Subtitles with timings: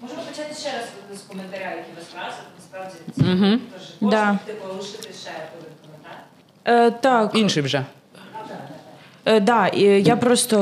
[0.00, 3.60] Можемо почати ще раз з коментаря, який ви справді, насправді це Мгм.
[3.74, 4.38] теж Да.
[4.46, 6.18] типу, лишити ще один коментар.
[6.64, 7.84] Е, так, Інший вже.
[9.24, 10.56] Е, да, і я просто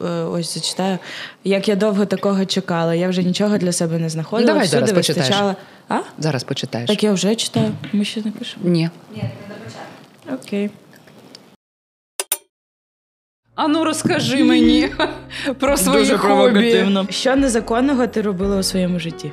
[0.00, 0.98] е, ось зачитаю,
[1.44, 2.94] як я довго такого чекала.
[2.94, 4.46] Я вже нічого для себе не знаходила.
[4.46, 5.28] Давай всюди зараз почитаєш.
[5.28, 5.56] вистачала.
[5.88, 5.98] А?
[6.18, 6.88] Зараз почитаєш.
[6.90, 7.72] Так я вже читаю.
[7.92, 8.68] Ми ще не пишемо.
[8.68, 8.90] Ні.
[9.14, 10.44] Ні, не до початку.
[10.46, 10.70] Окей.
[13.54, 14.88] А ну розкажи мені
[15.58, 16.86] про свої хобі.
[17.10, 19.32] Що незаконного ти робила у своєму житті?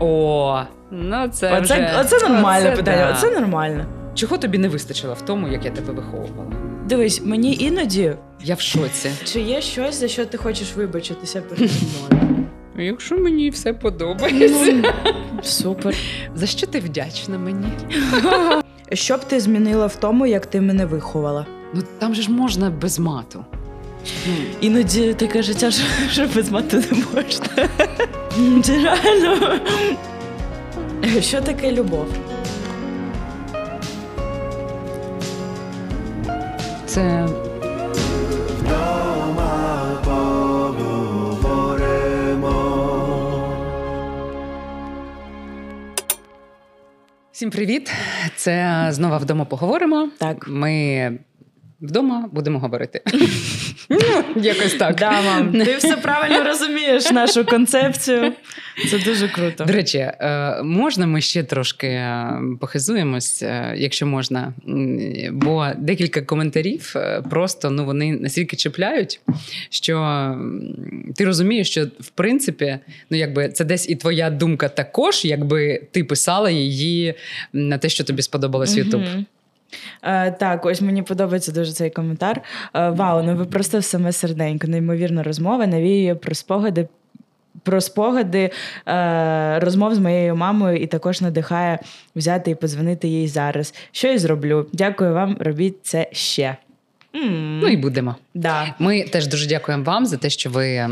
[0.00, 0.60] О,
[0.90, 1.94] ну це Оце, вже...
[2.00, 3.06] оце нормальне оце питання.
[3.06, 3.12] да.
[3.12, 3.84] Оце нормально.
[4.14, 6.52] Чого тобі не вистачило в тому, як я тебе виховувала?
[6.86, 8.12] Дивись, мені іноді
[8.44, 9.10] Я в шоці.
[9.24, 12.46] чи є щось, за що ти хочеш вибачитися перед мною?
[12.78, 14.72] Якщо мені все подобається.
[14.72, 14.82] Ну,
[15.42, 15.94] Супер.
[16.34, 17.66] За що ти вдячна мені?
[18.92, 21.46] Що б ти змінила в тому, як ти мене виховала?
[21.74, 23.44] Ну там же ж можна без мату.
[24.60, 27.68] Іноді таке життя, що, що без мати не можна.
[28.62, 29.60] Це реально.
[31.20, 32.06] Що таке любов?
[36.86, 37.28] Це
[47.32, 47.92] всім привіт.
[48.36, 50.08] Це знову вдома поговоримо.
[50.18, 50.48] Так.
[50.48, 51.12] Ми
[51.80, 53.02] вдома будемо говорити.
[53.88, 53.98] Ну,
[54.42, 54.96] якось так.
[54.96, 58.32] Да, мам, ти все правильно розумієш нашу концепцію.
[58.90, 59.64] Це дуже круто.
[59.64, 64.52] До речі, е, можна ми ще трошки е, похизуємось, е, якщо можна.
[65.32, 66.94] Бо декілька коментарів
[67.30, 69.20] просто ну вони настільки чіпляють,
[69.70, 70.34] що
[71.16, 72.78] ти розумієш, що в принципі,
[73.10, 77.14] ну якби це десь і твоя думка також, якби ти писала її
[77.52, 79.00] на те, що тобі сподобалось Ютуб.
[79.00, 79.26] Мгм.
[80.02, 82.40] Е, так, ось мені подобається дуже цей коментар.
[82.74, 84.66] Е, вау, ну ви просто в саме серденько.
[84.66, 86.88] Неймовірна розмова навіює про спогади.
[87.62, 88.50] Про спогади
[88.88, 91.78] е, розмов з моєю мамою і також надихає
[92.16, 93.74] взяти і подзвонити їй зараз.
[93.92, 94.66] Що і зроблю.
[94.72, 96.56] Дякую вам, робіть це ще.
[97.14, 98.16] м Ну і будемо.
[98.34, 98.74] да.
[98.78, 100.88] Ми теж дуже дякуємо вам за те, що ви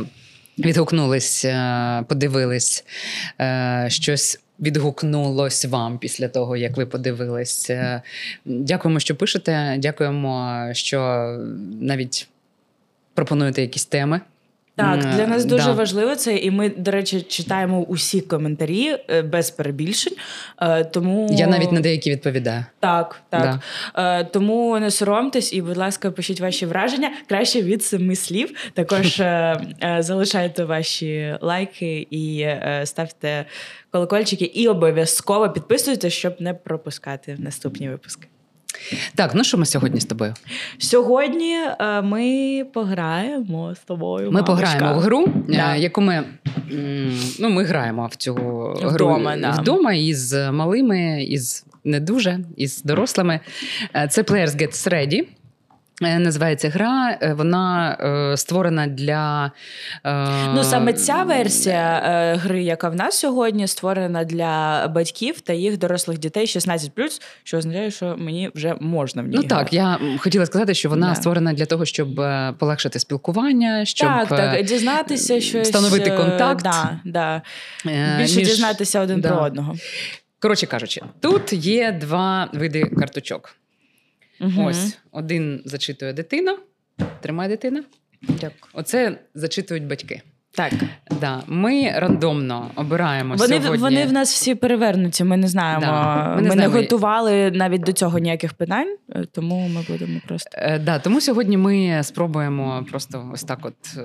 [0.58, 2.84] відгукнулись, е, подивились
[3.40, 4.40] е, щось.
[4.60, 7.70] Відгукнулось вам після того, як ви подивились.
[7.70, 8.02] Е,
[8.44, 9.76] Дякуємо, що пишете.
[9.78, 11.00] Дякуємо, що
[11.80, 12.28] навіть
[13.14, 14.20] пропонуєте якісь теми.
[14.76, 15.72] Так, для нас дуже да.
[15.72, 20.12] важливо це, і ми, до речі, читаємо усі коментарі е, без перебільшень.
[20.62, 22.64] Е, Тому Я навіть на деякі відповідаю.
[22.80, 23.60] Так, так.
[23.94, 28.70] Е, тому не соромтесь і, будь ласка, пишіть ваші враження краще від семи слів.
[28.74, 29.16] Також
[29.98, 32.46] залишайте ваші лайки і
[32.84, 33.44] ставте
[33.90, 38.28] колокольчики, і обов'язково підписуйтесь, щоб не пропускати наступні випуски.
[39.14, 40.34] Так, ну що ми сьогодні з тобою?
[40.78, 44.26] Сьогодні е, ми пограємо з тобою.
[44.30, 44.52] Ми мамочка.
[44.52, 45.74] пограємо в гру, Да.
[45.76, 46.24] е, яку ми,
[47.40, 49.50] ну, ми граємо в цю гру Вдома, да.
[49.50, 53.40] вдома із малими, із не дуже, із дорослими.
[53.94, 55.22] Е, Це Players Gets Ready.
[56.02, 57.18] Е, Називається гра.
[57.22, 57.96] Е, Вона
[58.32, 59.52] е, створена для
[60.04, 65.52] е, Ну, саме ця версія е, гри, яка в нас сьогодні, створена для батьків та
[65.52, 69.98] їх дорослих дітей 16+, що означає, що мені вже можна в ній Ну так, я
[70.18, 71.14] хотіла сказати, що вона Да.
[71.14, 75.68] створена для того, щоб е, полегшити спілкування, щоб так, так, дізнатися щось.
[75.68, 76.62] встановити контакт.
[76.62, 77.42] Да, да.
[78.18, 79.28] Більше між- дізнатися один да.
[79.28, 79.74] про одного.
[80.40, 83.56] Коротше кажучи, тут є два види карточок.
[84.40, 84.64] Мгм.
[84.64, 86.58] Ось один зачитує дитина,
[87.20, 87.84] тримає дитина.
[88.22, 88.72] Дякую.
[88.72, 90.22] Оце зачитують батьки.
[90.56, 90.72] Так.
[91.20, 91.42] Да.
[91.46, 93.82] Ми рандомно обираємо Вони, сьогодні.
[93.82, 95.80] вони в нас всі перевернуті, ми не знаємо.
[95.80, 100.20] Да, ми Ми не не, готували навіть до цього ніяких питань, е, тому ми будемо
[100.26, 100.50] просто.
[100.54, 104.00] Е, Да, тому сьогодні ми спробуємо просто ось так, от е,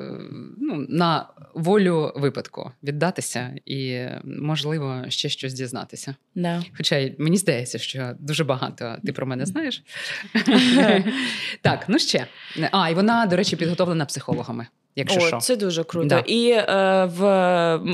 [0.57, 6.16] ну, на волю випадку віддатися і, можливо, ще щось дізнатися.
[6.35, 6.63] Да.
[6.78, 9.83] Хоча мені здається, що дуже багато ти про мене знаєш.
[11.62, 12.25] так, ну ще.
[12.72, 15.38] А, і вона, до речі, підготовлена психологами, якщо О, що.
[15.38, 16.07] це дуже круто.
[16.07, 16.19] Да.
[16.19, 16.66] І е,
[17.06, 17.25] в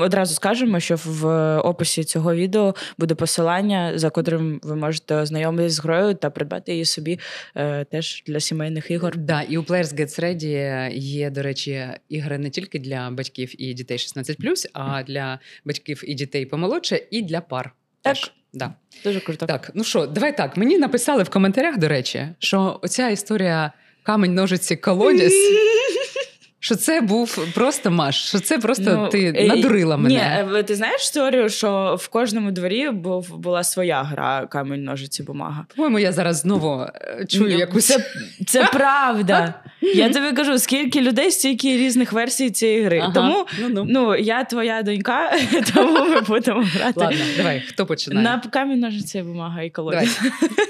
[0.04, 1.26] одразу скажемо, що в
[1.58, 6.84] описі цього відео буде посилання, за котрим ви можете ознайомитись з грою та придбати її
[6.84, 7.18] собі
[7.56, 9.16] е, теж для сімейних ігор.
[9.16, 13.74] Да, і у Players Gets Ready є, до речі, ігри не тільки для батьків і
[13.74, 17.72] дітей 16+, а для батьків і дітей помолодше, і для пар.
[18.02, 18.14] Так.
[18.14, 18.32] Теж.
[18.52, 18.74] Да.
[19.04, 19.46] Дуже круто.
[19.46, 20.56] Так, ну що, давай так.
[20.56, 25.32] Мені написали в коментарях, до речі, що оця історія камень, ножиці, колодязь.
[26.60, 30.14] Що це був просто Маш, що це просто Ну, ти е, надурила мене.
[30.14, 35.22] Ні, е, ти знаєш історію, що в кожному дворі був, була своя гра камінь, ножиці,
[35.22, 35.66] бумага.
[35.76, 37.86] По-моєму, я зараз знову е, чую Ні, якусь.
[37.86, 38.04] Це,
[38.46, 39.54] це правда.
[39.80, 42.98] Я тобі кажу, скільки людей, стільки різних версій цієї гри.
[42.98, 43.84] Ага, Тому ну-ну.
[43.88, 45.32] ну, я твоя донька,
[45.74, 47.00] тому ми будемо грати.
[47.00, 48.24] Ладно, давай, хто починає?
[48.24, 49.70] На камінь, ножиці, бумага і Давай.
[49.70, 50.20] колодязь.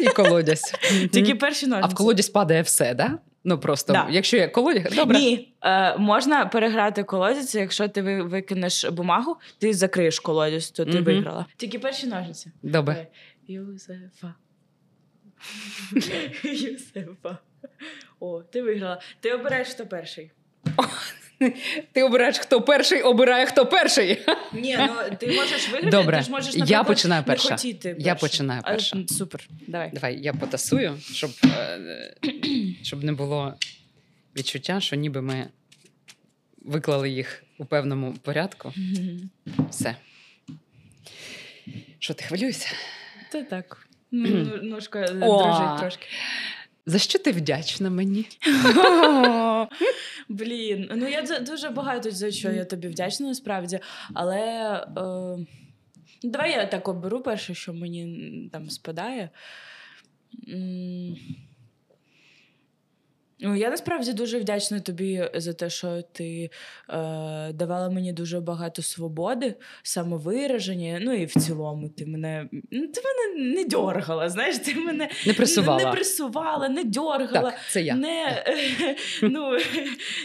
[0.01, 0.75] І колодязь.
[1.13, 1.89] Тільки перші ножиці.
[1.91, 3.19] А в колодязь падає все, да?
[3.45, 4.07] Ну просто, Да.
[4.11, 5.19] якщо є колодязь, добре.
[5.19, 11.05] Ні, е, можна переграти колодязь, якщо ти викинеш бумагу, ти закриєш колодязь, то ти Мгм.
[11.05, 11.47] виграла.
[11.57, 12.53] Тільки перші ножиці.
[12.63, 13.07] Добре.
[13.49, 14.35] Юзефа.
[16.43, 17.39] Юзефа.
[18.21, 19.01] О, ти виграла.
[19.21, 20.31] Ти обираєш, хто перший.
[21.93, 24.19] Ти обираєш, хто перший, обирає, хто перший.
[24.53, 26.17] Ні, ну ти можеш виграти, Добре.
[26.19, 27.57] ти ж можеш, Я наприклад, починаю не перша.
[27.99, 28.97] Я починаю А, перша.
[28.97, 29.91] м, супер, давай.
[29.93, 32.15] Давай, я потасую, щоб, е,
[32.83, 33.55] щоб не було
[34.37, 35.49] відчуття, що ніби ми
[36.63, 38.73] виклали їх у певному порядку.
[39.71, 39.97] Все.
[41.99, 42.69] Що ти хвилюєшся?
[43.33, 43.89] Та так.
[44.11, 44.29] Ну,
[44.63, 46.07] Ножка е, дрожить трошки.
[46.89, 48.27] За що ти вдячна мені?
[50.29, 53.81] Блін, ну я дуже багато за що я тобі вдячна насправді,
[54.15, 54.41] але
[54.97, 55.47] е,
[56.23, 59.31] давай я так оберу перше, що мені там спадає.
[63.41, 66.51] Ну, я насправді дуже вдячна тобі за те, що ти
[66.91, 70.99] е, давала мені дуже багато свободи, самовираження.
[71.03, 74.29] Ну і в цілому ти мене ну, ти мене не дьоргала.
[74.29, 75.85] Знаєш, ти мене Не пресувала.
[75.85, 77.51] не пресувала, не дьоргала.
[77.51, 77.95] Так, це я.
[77.95, 78.45] Не,
[79.23, 79.59] ну,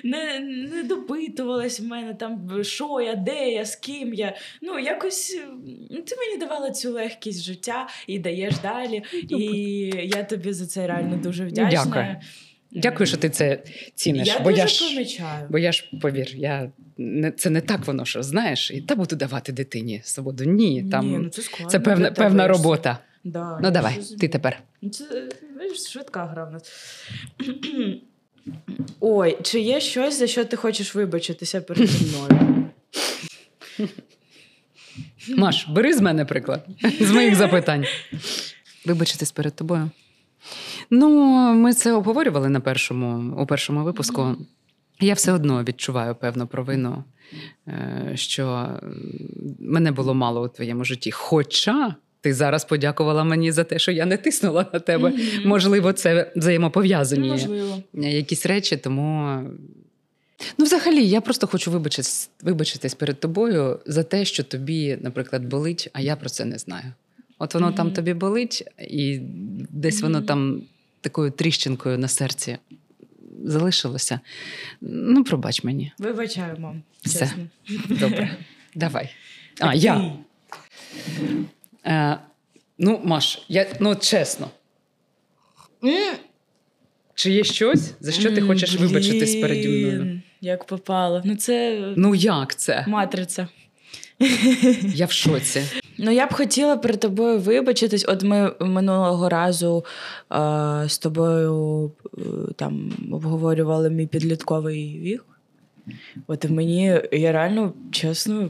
[0.04, 0.40] не,
[0.74, 4.36] не допитувалась в мене там, що я, де я, з ким я.
[4.62, 5.40] Ну, якось
[5.90, 9.04] ну, ти мені давала цю легкість життя і даєш далі.
[9.30, 9.46] І
[10.04, 11.84] я тобі за це реально дуже вдячна.
[11.86, 12.16] Дякую.
[12.76, 13.64] Дякую, що ти це
[13.96, 14.28] ціниш.
[14.28, 15.48] Я бо дуже я ж, помічаю.
[15.50, 19.16] бо я ж повір, я не це не так воно, що знаєш, і та буду
[19.16, 20.44] давати дитині свободу.
[20.44, 22.98] Ні, там Ні, ну, це, складно це певна, певна робота.
[23.24, 24.20] Да, Ну я давай, розумію.
[24.20, 24.64] ти тепер.
[24.82, 25.06] Ну, Це
[25.90, 26.64] швидка гра в нас.
[29.00, 32.66] Ой, чи є щось, за що ти хочеш вибачитися перед мною?
[35.30, 36.66] Маш, бери з мене приклад
[37.00, 37.86] з моїх запитань.
[38.86, 39.90] Вибачитись перед тобою.
[40.90, 41.10] Ну,
[41.54, 44.36] ми це обговорювали на першому, у першому випуску.
[45.00, 47.04] Я все одно відчуваю певну провину,
[47.68, 48.70] е, що
[49.60, 51.12] мене було мало у твоєму житті.
[51.12, 55.10] Хоча ти зараз подякувала мені за те, що я не тиснула на тебе.
[55.10, 55.22] Мгм.
[55.46, 57.84] Можливо, це взаємопов'язані Можливо.
[57.94, 59.40] якісь речі, тому.
[60.58, 65.90] Ну, взагалі, я просто хочу вибачитись, вибачитись перед тобою за те, що тобі, наприклад, болить,
[65.94, 66.94] а я про це не знаю.
[67.40, 69.20] От воно там тобі болить, і
[69.70, 70.62] десь воно там
[71.04, 72.58] такою тріщинкою на серці
[73.44, 74.20] залишилося.
[74.82, 75.92] Ну, пробач мені.
[75.98, 76.84] Вибачаю, мам.
[77.06, 77.20] Все.
[77.20, 77.48] Чесно.
[77.90, 78.38] Добре.
[78.76, 79.10] Давай.
[79.60, 80.14] А, я.
[81.86, 82.18] Е,
[82.78, 84.50] ну, Маш, я, ну, от чесно,
[87.16, 90.22] чи є щось, за що ти хочеш вибачитись переді мною?
[90.42, 91.22] Як попало.
[91.26, 92.86] Ну, це Ну, як це?
[92.88, 93.48] матриця.
[94.84, 95.64] Я в шоці.
[96.06, 98.06] Ну, я б хотіла перед тобою вибачитись.
[98.08, 99.86] От ми минулого разу
[100.32, 100.36] е,
[100.88, 102.22] з тобою е,
[102.56, 105.26] там обговорювали мій підлітковий вік.
[106.28, 108.50] От мені я реально чесно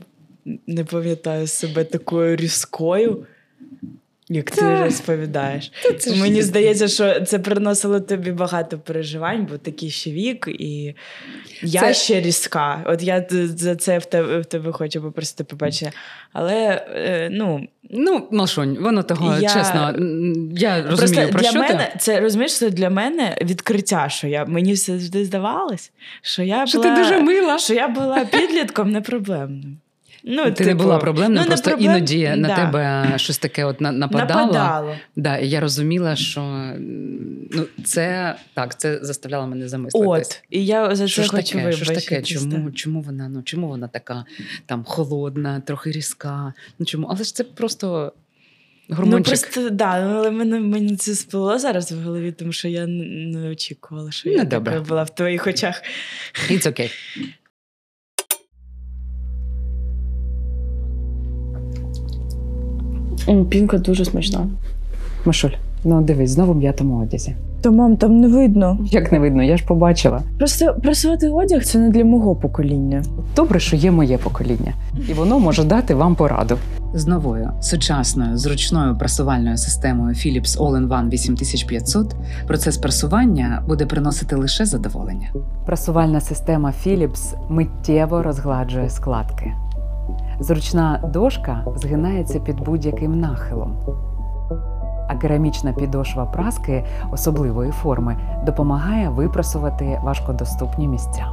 [0.68, 3.26] не пам'ятаю себе такою різкою,
[4.34, 4.84] як ти Та.
[4.84, 5.72] розповідаєш.
[6.00, 6.44] це Мені є.
[6.44, 10.96] здається, що це приносило тобі багато переживань, бо такий ще вік, і
[11.62, 12.84] я Це- ще різка.
[12.86, 15.92] От я за це в тебе, в тебе хочу попросити побачення.
[16.34, 19.94] Але е, ну, Ну, Машунь, воно того, Я- чесно,
[20.56, 22.00] я розумію, просто про для що мене ти.
[22.00, 26.78] це розумієш, це для мене відкриття, що я мені все завжди здавалось, що я Що
[26.82, 27.58] була, ти дуже мила.
[27.58, 29.78] що я була підлітком непроблемним.
[30.26, 33.82] Ну, ти не типу, була проблемною, ну, просто проблем- іноді на тебе щось таке от
[33.82, 34.46] нападало.
[34.46, 34.96] нападало.
[35.16, 36.42] Да, і я розуміла, що
[37.52, 40.28] ну, це так, це заставляло мене замислитись.
[40.28, 41.72] От, і я за Що це ж хочу таке?
[41.72, 42.22] Що ж таке?
[42.22, 44.26] Чому, чому вона ну чому вона така
[44.66, 46.54] там холодна, трохи різка?
[46.80, 47.08] Ну чому?
[47.10, 48.14] Але ж це просто
[48.90, 52.88] Ну, просто да, ну, але мене мені це спало зараз в голові, тому що я
[52.88, 55.82] не очікувала, що Ну, я така була в твоїх очах.
[56.50, 56.92] It's okay.
[63.50, 64.48] Пінка дуже смачна.
[65.26, 65.50] Машуль,
[65.84, 67.36] ну дивись, знову в м'ятому одязі.
[67.62, 68.78] Та мам, там не видно.
[68.86, 70.22] Як не видно, я ж побачила.
[70.38, 73.04] Просто прасувати одяг це не для мого покоління.
[73.36, 74.74] Добре, що є моє покоління,
[75.10, 76.58] і воно може дати вам пораду.
[76.96, 82.16] З новою сучасною зручною прасувальною системою Philips All-in-One 8500
[82.48, 85.34] процес прасування буде приносити лише задоволення.
[85.66, 89.54] Прасувальна система Philips миттєво розгладжує складки.
[90.44, 93.78] Зручна дошка згинається під будь-яким нахилом.
[95.10, 101.26] А керамічна підошва праски особливої форми допомагає випрасувати важкодоступні місця.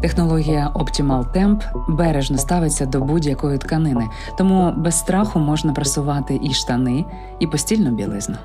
[0.00, 7.04] Технологія Optimal Temp бережно ставиться до будь-якої тканини, тому без страху можна прасувати і штани,
[7.38, 8.36] і постільну білизну.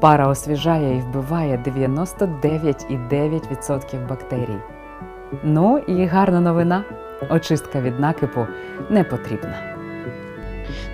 [0.00, 4.58] Пара освіжає і вбиває 99,9% бактерій.
[5.44, 6.84] Ну і гарна новина:
[7.30, 8.46] очистка від накипу
[8.90, 9.76] не потрібна.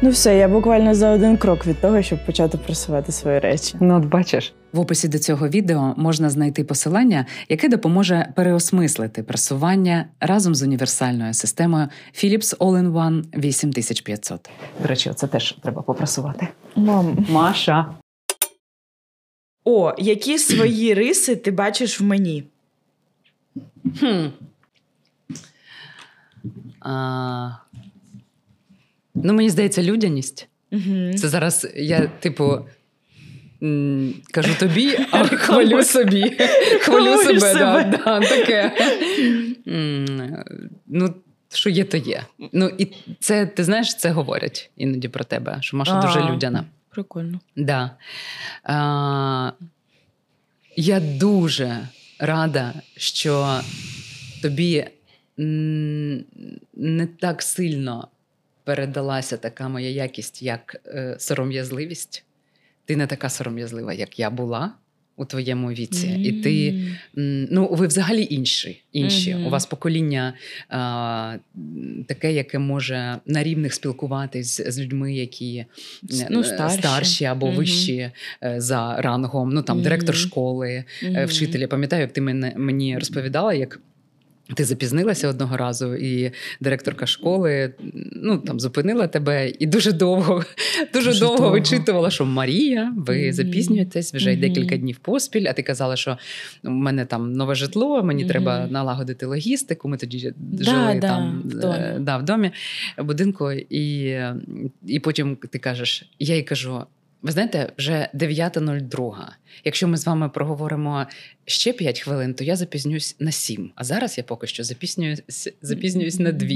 [0.03, 3.75] Ну все, я буквально за один крок від того, щоб почати просувати свої речі.
[3.81, 4.53] Ну, от бачиш.
[4.73, 11.35] В описі до цього відео можна знайти посилання, яке допоможе переосмислити прасування разом з універсальною
[11.35, 14.51] системою Philips All-in-One 8500.
[14.83, 16.49] До речі, це теж треба попрасувати.
[16.77, 17.95] Мам, Маша.
[19.65, 22.45] о, які свої риси ти бачиш в мені?
[24.01, 24.27] Хм.
[26.85, 27.51] А...
[29.15, 30.49] Ну, мені здається, людяність.
[30.73, 31.13] Угу.
[31.15, 32.59] Це зараз я, типу.
[34.31, 36.31] Кажу тобі, а хвалю собі.
[36.81, 37.99] Хвалю себе, себе.
[38.05, 38.73] Да, да, таке.
[40.87, 41.15] Ну,
[41.53, 42.25] що є, то є.
[42.53, 42.89] Ну, і
[43.21, 46.33] це, ти знаєш, це говорять іноді про тебе, що Маша дуже А.
[46.33, 46.65] людяна.
[46.91, 47.41] Прикольно.
[47.57, 47.91] Да.
[48.65, 49.53] А,
[50.77, 53.61] я дуже рада, що
[54.43, 54.87] тобі
[55.37, 58.09] не так сильно
[58.65, 62.25] передалася така моя якість, як е, сором'язливість.
[62.85, 64.73] Ти не така сором'язлива, як я була
[65.17, 66.09] у твоєму віці.
[66.09, 66.75] І ти
[67.51, 68.83] Ну, ви взагалі інші.
[68.93, 69.35] інші.
[69.35, 69.47] Мгм.
[69.47, 70.35] У вас покоління
[70.69, 71.37] а,
[72.07, 75.67] таке, яке може на рівних спілкуватись з людьми, які е,
[76.31, 77.25] Ну, е, старші.
[77.25, 77.57] або Мгм.
[77.57, 78.11] вищі
[78.57, 79.51] за рангом.
[79.51, 81.27] Ну там директор школи, Мгм.
[81.27, 81.67] вчитель.
[81.67, 83.81] Пам'ятаю, як ти мене мені розповідала, як.
[84.55, 87.75] Ти запізнилася одного разу, і директорка школи
[88.13, 90.45] ну там зупинила тебе і дуже довго,
[90.95, 91.51] дуже, Дуже довго, довго.
[91.53, 93.33] вичитувала, що Марія, ви Мгм.
[93.33, 94.41] запізнюєтесь вже Мгм.
[94.41, 95.47] декілька днів поспіль.
[95.49, 96.19] А ти казала, що
[96.65, 98.31] у мене там нове житло, мені Мгм.
[98.31, 99.89] треба налагодити логістику.
[99.89, 101.75] Ми тоді Да, жили да, там в домі.
[101.79, 102.51] е, да, в домі
[102.99, 104.17] в будинку, і,
[104.87, 106.83] і потім ти кажеш: я їй кажу.
[107.23, 109.29] Ви знаєте, вже 9.02.
[109.65, 111.07] Якщо ми з вами проговоримо
[111.45, 113.71] ще 5 хвилин, то я запізнююсь на 7.
[113.75, 116.49] А зараз я поки що запізнююсь, запізнююсь на 2.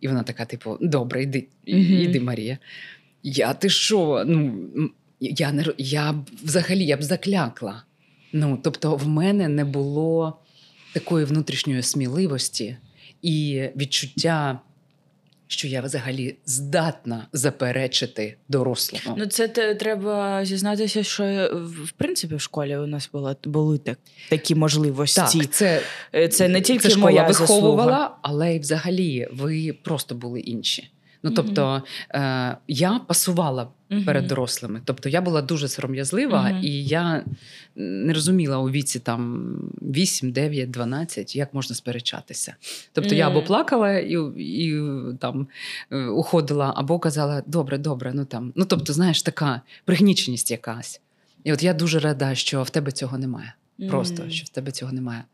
[0.00, 2.58] І вона така: типу, добре, йди, йди, Марія.
[3.22, 4.24] Я ти що?
[4.26, 4.68] Ну,
[5.20, 6.14] я не я
[6.44, 7.82] взагалі я б заклякла.
[8.32, 10.38] Ну, тобто, в мене не було
[10.92, 12.76] такої внутрішньої сміливості
[13.22, 14.60] і відчуття,
[15.48, 19.16] що я взагалі здатна заперечити дорослому.
[19.18, 23.78] Ну, це те, треба зізнатися, що в в принципі в школі у нас була, були
[23.78, 25.38] так, такі можливості.
[25.38, 25.80] так, це,
[26.14, 28.18] Е, Це не тільки це школа моя виховувала, заслуга.
[28.22, 30.90] але й взагалі ви просто були інші.
[31.22, 31.82] Ну, тобто,
[32.14, 33.68] е, я пасувала
[34.06, 34.80] перед дорослими.
[34.84, 37.24] Тобто я була дуже сором'язлива, і я
[37.76, 39.46] не розуміла у віці там
[39.82, 42.54] 8, 9, 12, як можна сперечатися.
[42.92, 44.74] Тобто я або плакала і, і
[45.18, 45.48] там
[45.92, 48.52] е, уходила, або казала: добре, добре, ну там.
[48.56, 51.00] Ну тобто, знаєш, така пригніченість якась.
[51.44, 53.54] І от я дуже рада, що в тебе цього немає.
[53.88, 55.24] Просто що в тебе цього немає.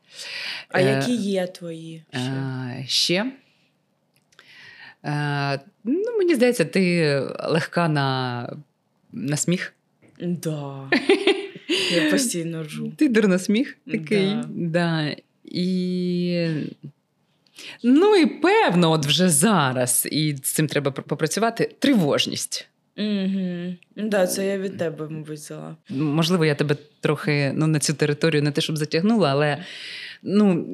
[0.68, 2.02] А Е, які є твої?
[2.12, 2.20] ще?
[2.20, 3.32] Е, ще.
[5.04, 8.48] Е, ну, мені здається, ти легка на,
[9.12, 9.74] на сміх.
[10.20, 10.90] Да.
[11.94, 12.92] Я постійно ржу.
[12.96, 14.26] Ти дурносміх такий.
[14.26, 14.44] Да.
[14.48, 15.16] Да.
[15.44, 16.48] І...
[17.82, 21.70] Ну і певно, от вже зараз, і з цим треба попрацювати.
[21.78, 22.68] Тривожність.
[22.96, 23.74] Угу.
[23.96, 25.76] Да, це я від тебе, мабуть, взяла.
[25.90, 29.64] Можливо, я тебе трохи ну, на цю територію не те, щоб затягнула, але
[30.22, 30.66] ну,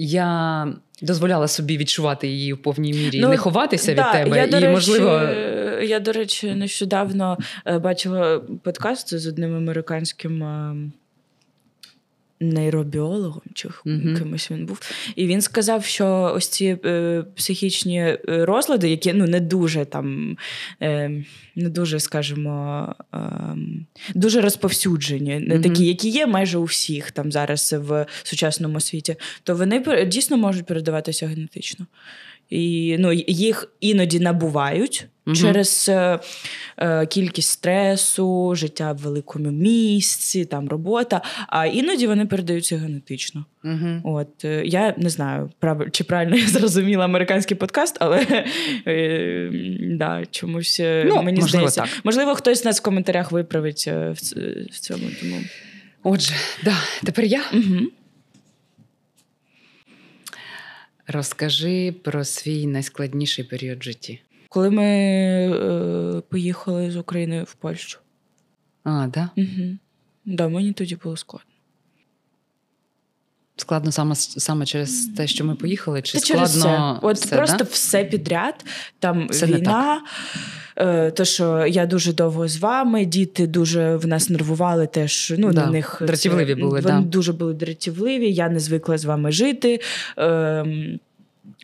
[0.00, 0.66] я
[1.02, 4.36] дозволяла собі відчувати її в повній мірі Ну, не ховатися да, від тебе.
[4.36, 9.56] Я, до і, речі, можливо, е, я, до речі, нещодавно е, бачила подкаст з одним
[9.56, 10.44] американським.
[12.40, 14.16] Нейробіологом чи Мгм.
[14.18, 14.80] кимось він був,
[15.16, 20.36] і він сказав, що ось ці е, психічні е, розлади, які ну не дуже там,
[20.82, 21.24] е,
[21.56, 23.18] не дуже, скажімо, е,
[24.14, 25.62] дуже розповсюджені, Мгм.
[25.62, 30.66] такі, які є майже у всіх там зараз в сучасному світі, то вони дійсно можуть
[30.66, 31.86] передаватися генетично.
[32.50, 35.36] І ну, їх іноді набувають Мгм.
[35.36, 36.18] через е,
[36.78, 43.44] е, кількість стресу, життя в великому місці, там робота, а іноді вони передаються генетично.
[43.64, 44.00] Угу.
[44.04, 45.90] От е, я не знаю, прав...
[45.90, 48.44] чи правильно я зрозуміла американський подкаст, але
[48.86, 49.50] е,
[49.82, 51.94] да, чомусь е, Ну, мені можливо, здається.
[51.94, 52.04] так.
[52.04, 54.16] Можливо, хтось нас в коментарях виправить е, в,
[54.72, 55.04] в цьому.
[55.20, 55.36] Тому.
[56.02, 57.42] Отже, да, тепер я.
[57.52, 57.80] Угу.
[61.06, 64.20] Розкажи про свій найскладніший період в житті.
[64.48, 67.98] Коли ми е, поїхали з України в Польщу.
[68.84, 69.30] А, да?
[69.36, 69.76] Угу.
[70.24, 71.44] Да, мені тоді було складно.
[73.56, 77.06] Складно саме, саме через те, що ми поїхали, чи Та через складно все.
[77.06, 77.64] От все, просто да?
[77.64, 78.64] все підряд.
[78.98, 80.02] Там Все війна.
[80.76, 85.34] е, То, що я дуже довго з вами, діти дуже в нас нервували теж.
[85.38, 87.00] Ну, Да, на них дратівливі були, Вони да.
[87.00, 89.80] дуже були дратівливі, я не звикла з вами жити.
[90.16, 91.00] Ем,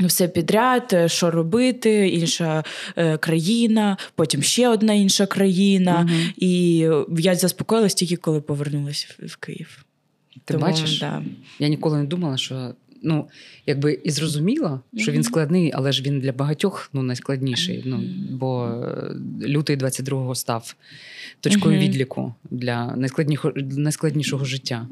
[0.00, 2.64] Все підряд, е, що робити, інша
[2.96, 6.00] е, країна, потім ще одна інша країна.
[6.02, 6.32] Мгм.
[6.36, 6.76] І
[7.18, 9.84] я заспокоїлась тільки коли повернулася в, Київ.
[10.44, 11.00] Ти Тому, бачиш?
[11.00, 11.22] Да.
[11.58, 12.74] Я ніколи не думала, що
[13.04, 13.28] ну,
[13.66, 17.82] якби і зрозуміла, що він складний, але ж він для багатьох ну, найскладніший.
[17.86, 19.14] Ну, бо е,
[19.48, 20.74] лютий 22-го став
[21.40, 22.96] точкою відліку для
[23.76, 24.86] найскладнішого життя.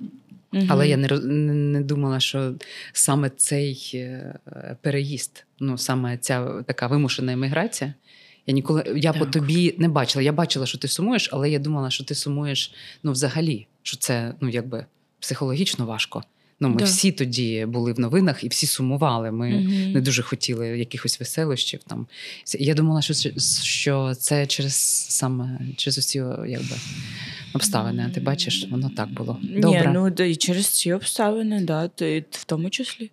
[0.52, 0.66] Мгм.
[0.68, 2.54] Але я не, не, не думала, що
[2.92, 7.94] саме цей е, переїзд, ну саме ця така вимушена еміграція.
[8.46, 10.22] Я ніколи я по тобі не бачила.
[10.22, 14.34] Я бачила, що ти сумуєш, але я думала, що ти сумуєш ну, взагалі, що це
[14.40, 14.86] ну, якби
[15.20, 16.22] психологічно важко.
[16.60, 16.84] Ну, ми Да.
[16.84, 19.30] всі тоді були в новинах і всі сумували.
[19.30, 19.92] Ми Мгм.
[19.92, 21.80] не дуже хотіли якихось веселощів.
[21.86, 22.06] Там
[22.58, 23.14] я думала, що
[23.64, 24.74] що це через
[25.08, 26.18] саме через усі
[26.48, 26.76] якби
[27.54, 28.06] обставини.
[28.08, 29.40] А ти бачиш, воно так було.
[29.42, 29.86] Добре.
[29.86, 33.10] Ні, ну да, і через ці обставини, да, ти, в тому числі.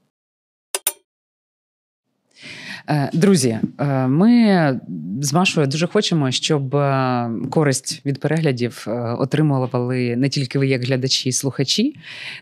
[2.89, 4.79] Е, Друзі, е, ми
[5.22, 8.86] з Машою дуже хочемо, щоб е, користь від переглядів
[9.19, 11.96] отримували не тільки ви, як глядачі і слухачі,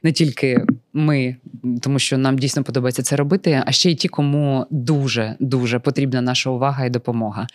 [0.04, 0.66] не тільки
[0.98, 1.36] ми,
[1.82, 6.22] тому що нам дійсно подобається це робити, а ще й ті, кому дуже дуже потрібна
[6.22, 7.48] наша увага і допомога.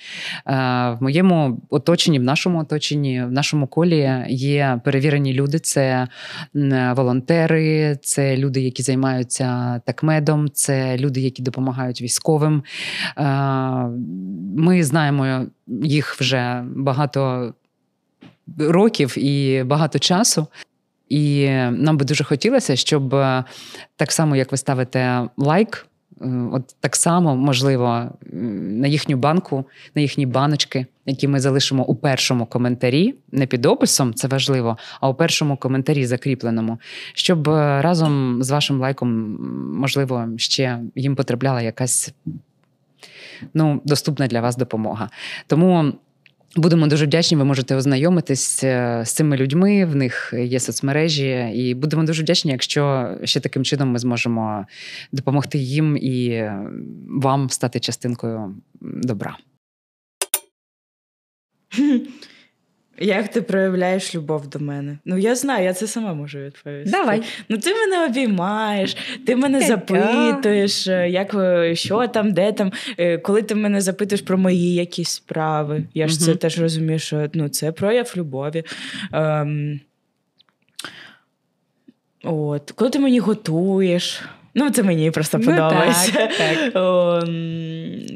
[0.46, 0.52] Е,
[0.90, 5.58] В моєму оточенні, в нашому оточенні, в нашому колі є перевірені люди.
[5.58, 6.08] Це
[6.96, 12.62] волонтери, це люди, які займаються такмедом, це люди, які допомагають військовим.
[13.18, 13.22] Е,
[14.56, 15.46] Ми знаємо
[15.82, 17.54] їх вже багато
[18.58, 20.46] років і багато часу.
[21.12, 23.44] І нам би дуже хотілося, щоб е,
[23.96, 25.86] так само, як ви ставите лайк,
[26.20, 29.64] е, от так само, можливо, на їхню банку,
[29.94, 35.08] на їхні баночки, які ми залишимо у першому коментарі, не під описом, це важливо, а
[35.08, 36.78] у першому коментарі закріпленому,
[37.14, 39.38] щоб е, разом з вашим лайком,
[39.78, 42.14] можливо, ще їм потрапляла якась
[43.54, 45.10] ну, доступна для вас допомога.
[45.46, 45.92] Тому.
[46.56, 47.36] Будемо дуже вдячні.
[47.36, 49.84] Ви можете ознайомитись е, з цими людьми.
[49.84, 54.66] В них є соцмережі, і будемо дуже вдячні, якщо ще таким чином ми зможемо
[55.12, 56.44] допомогти їм і
[57.08, 59.36] вам стати частинкою добра.
[63.02, 64.98] Як ти проявляєш любов до мене?
[65.04, 66.90] Ну я знаю, я це сама можу відповісти.
[66.90, 67.22] Давай.
[67.48, 72.72] Ну ти мене обіймаєш, ти мене запитуєш, е, як е, що там, де там.
[72.98, 77.28] Е, Коли ти мене запитуєш про мої якісь справи, я ж це теж розумію, що
[77.34, 78.64] ну, це прояв любові.
[79.12, 79.80] Ем...
[82.24, 84.22] От, коли ти мені готуєш.
[84.54, 86.12] Ну, це мені просто Ну, подобається.
[86.12, 86.76] так, так.
[86.76, 87.20] О,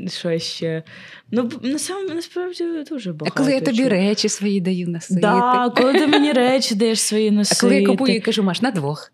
[0.09, 0.83] що ще?
[1.31, 3.35] Ну, на насам- насправді дуже багато.
[3.35, 3.89] А коли я тобі чого.
[3.89, 5.21] речі свої даю носити.
[5.21, 8.71] Да, коли ти мені речі даєш свої А коли я купую і кажу, Маш, на
[8.71, 9.13] двох.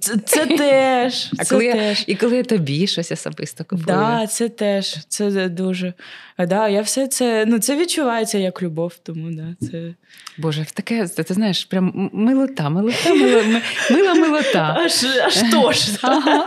[0.00, 1.30] Це, це теж.
[1.38, 2.04] А це коли я, теж.
[2.06, 3.86] і коли я тобі щось особисто купую.
[3.86, 4.96] Да, це теж.
[5.08, 5.92] Це дуже.
[6.38, 9.94] Да, я все це, ну, це відчувається як любов, тому да, це.
[10.38, 13.42] Боже, таке, ти, ти знаєш, прям милота, милота, мила,
[13.90, 14.76] мила милота.
[14.80, 15.88] Аж, аж тож.
[16.02, 16.46] Ага.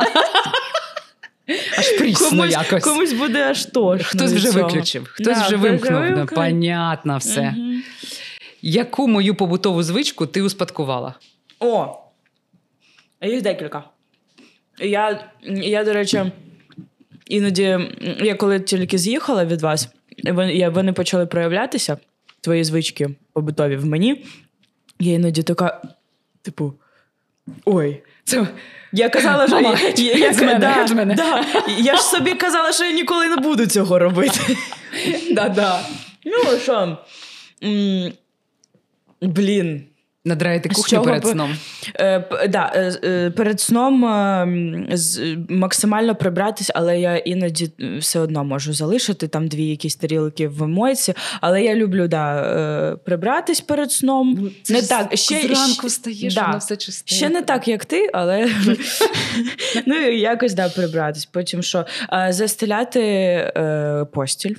[1.77, 2.83] Аж прісно комусь, якось.
[2.83, 4.01] комусь буде аж тож.
[4.03, 6.01] Хтось вже виключив, хтось Да, вже вимкнув.
[6.01, 7.41] вже Ну, понятно все.
[7.41, 7.83] Мгм.
[8.61, 11.13] Яку мою побутову звичку ти успадкувала?
[11.59, 11.97] О!
[13.21, 13.83] Їх декілька.
[14.79, 16.31] Я, я, до речі,
[17.27, 17.79] іноді,
[18.21, 19.89] я коли тільки з'їхала від вас,
[20.23, 21.97] вони, вони почали проявлятися,
[22.41, 24.25] твої звички побутові в мені.
[24.99, 25.81] Я іноді така,
[26.41, 26.73] типу,
[27.65, 28.03] ой.
[28.23, 28.47] Це
[28.91, 31.15] Я казала, що Мама, я, я, мене, да, мене.
[31.15, 31.45] Да,
[31.77, 34.39] я ж собі казала, що я ніколи не буду цього робити.
[35.31, 35.81] да-да.
[36.25, 36.97] Ну, що?
[39.21, 39.88] Блін.
[40.25, 41.55] Надраєте кухню перед би- сном.
[41.99, 48.19] Е, да, е, е, перед сном е, з- максимально прибратись, але я іноді е, все
[48.19, 51.13] одно можу залишити там дві якісь тарілки в мойці.
[51.41, 52.41] Але я люблю да,
[52.91, 54.37] е, прибратись перед сном.
[54.41, 56.45] Ну, Це не ж так, ще- зранку встаєш, да.
[56.45, 57.15] воно все чисте.
[57.15, 58.49] Ще не так, як ти, але
[59.85, 61.25] ну, якось да, прибратись.
[61.25, 61.85] Потім що?
[62.13, 64.55] Е, Застеляти е, постіль.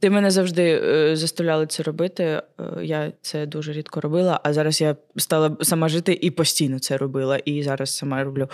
[0.00, 2.24] Ти мене завжди е, заставляли це робити.
[2.24, 2.42] Е,
[2.82, 7.36] я це дуже рідко робила, а зараз я стала сама жити і постійно це робила.
[7.36, 8.48] І зараз сама роблю.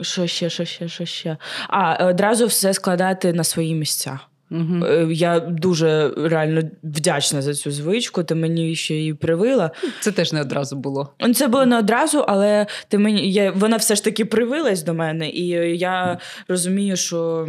[0.00, 1.36] Що ще, що ще, що ще?
[1.68, 4.20] А, одразу все складати на свої місця.
[4.52, 8.22] Е, Я дуже реально вдячна за цю звичку.
[8.22, 9.70] Ти мені ще її привила.
[10.00, 11.12] Це теж не одразу було.
[11.34, 15.30] Це було не одразу, але ти мені я, вона все ж таки привилась до мене,
[15.30, 15.46] і
[15.78, 17.48] я розумію, що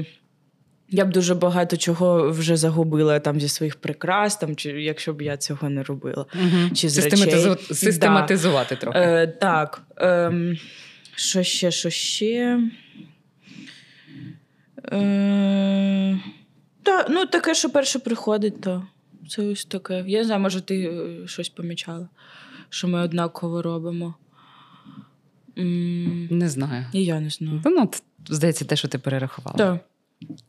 [0.91, 5.21] я б дуже багато чого вже загубила там зі своїх прикрас, там, чи якщо б
[5.21, 6.25] я цього не робила.
[6.34, 6.71] Мгм.
[6.75, 7.75] Чи з Систематизу- речей.
[7.75, 8.99] Систематизувати трохи.
[8.99, 9.82] Е, так.
[9.97, 10.58] Ем,
[11.15, 12.60] що ще, що ще?
[14.91, 16.19] Е,
[16.84, 18.84] та, ну, таке, що перше приходить, то
[19.30, 20.04] це ось таке.
[20.08, 22.10] Я не знаю, може, ти е, щось помічала,
[22.69, 24.15] що ми однаково робимо.
[25.58, 26.86] М, Не знаю.
[26.93, 27.62] І я не знаю.
[27.65, 27.89] Ну,
[28.30, 29.58] здається, те, що ти перерахувала.
[29.58, 29.80] Так.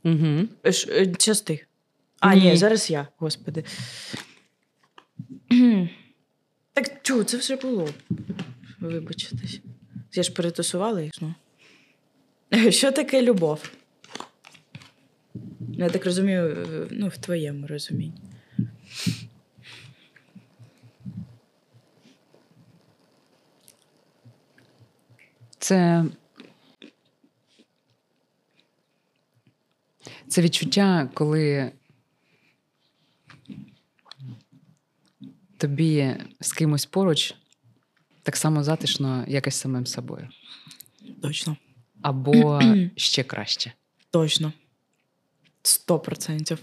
[0.05, 0.49] Угу.
[0.73, 1.67] Ш- е, Час ти.
[2.21, 2.41] А, Ні.
[2.51, 3.65] ні, зараз я, господи.
[6.73, 7.89] Так чу, це вже було.
[8.81, 9.61] Вибачитись.
[10.13, 11.13] Я ж перетасувала їх.
[11.21, 11.35] ну.
[12.71, 13.71] Що таке любов?
[15.73, 18.13] Я так розумію, е, ну, в твоєму розумінні.
[25.59, 26.05] Це.
[30.31, 31.73] Це відчуття, коли
[35.57, 37.35] тобі з кимось поруч
[38.23, 40.29] так само затишно, як і з самим собою.
[41.23, 41.57] Точно.
[42.03, 42.63] Або
[42.97, 43.73] ще краще.
[44.11, 44.53] Точно.
[45.63, 46.59] Сто процентів.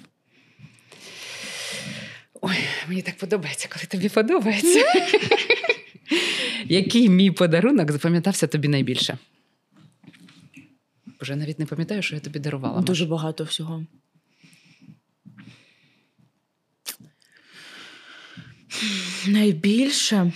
[2.41, 4.83] Ой, мені так подобається, коли тобі подобається.
[6.65, 9.17] Який мій подарунок запам'ятався тобі найбільше?
[11.19, 12.81] Боже, я навіть не пам'ятаю, що я тобі дарувала.
[12.81, 13.85] Дуже багато всього.
[19.27, 20.31] Найбільше.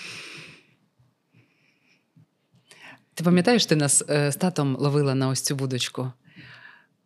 [3.14, 6.12] Ти пам'ятаєш, ти нас е, з татом ловила на ось цю будочку?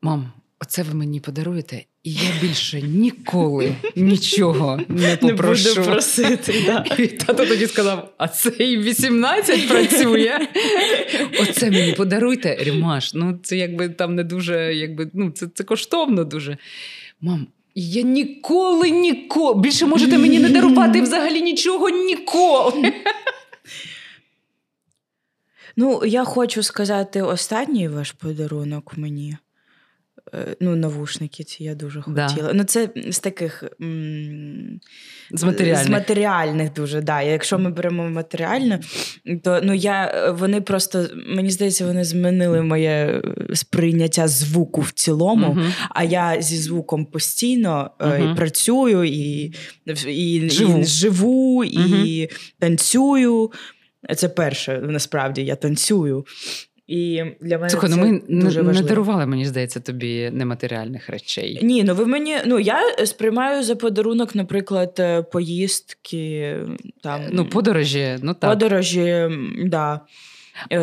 [0.02, 5.70] Мам, оце ви мені подаруєте, і я більше ніколи нічого не попрошу.
[5.70, 6.86] Не буду просити, да.
[6.98, 10.48] І тато тоді сказав: а це і 18 працює.
[11.42, 13.14] Оце мені подаруйте, Рімаш.
[13.14, 16.58] Ну, це якби там не дуже, якби, ну, це, це коштовно дуже.
[17.22, 19.62] Мам, я ніколи, ніколи.
[19.62, 22.94] Більше можете мені не дарувати взагалі нічого ніколи.
[25.78, 29.38] Ну, я хочу сказати останній ваш подарунок мені.
[30.34, 32.28] Е, Ну, навушники ці я дуже Да.
[32.28, 32.52] хотіла.
[32.54, 34.80] Ну, це з таких м,
[35.32, 35.86] З матеріальних.
[35.86, 37.22] З матеріальних дуже, да.
[37.22, 38.80] Якщо ми беремо матеріальне,
[39.44, 43.24] то ну я вони просто мені здається, вони змінили моє е,
[43.56, 45.48] сприйняття звуку в цілому.
[45.54, 45.74] Мгм.
[45.90, 48.32] А я зі звуком постійно е, Мгм.
[48.32, 49.54] і працюю, і,
[50.08, 50.80] і, Живу.
[50.80, 52.28] і живу, і Мгм.
[52.60, 53.52] танцюю.
[54.16, 56.26] Це перше, насправді я танцюю.
[56.88, 58.90] І для мене Слухай, це ну ми не, дуже не важливо.
[58.90, 61.60] дарували, мені здається, тобі нематеріальних речей.
[61.64, 62.36] Ні, ну ви мені.
[62.46, 66.56] Ну я сприймаю за подарунок, наприклад, е, поїздки
[67.04, 68.50] там Ну, подорожі, ну так.
[68.52, 69.28] подорожі,
[69.66, 70.00] да.
[70.72, 70.80] Е,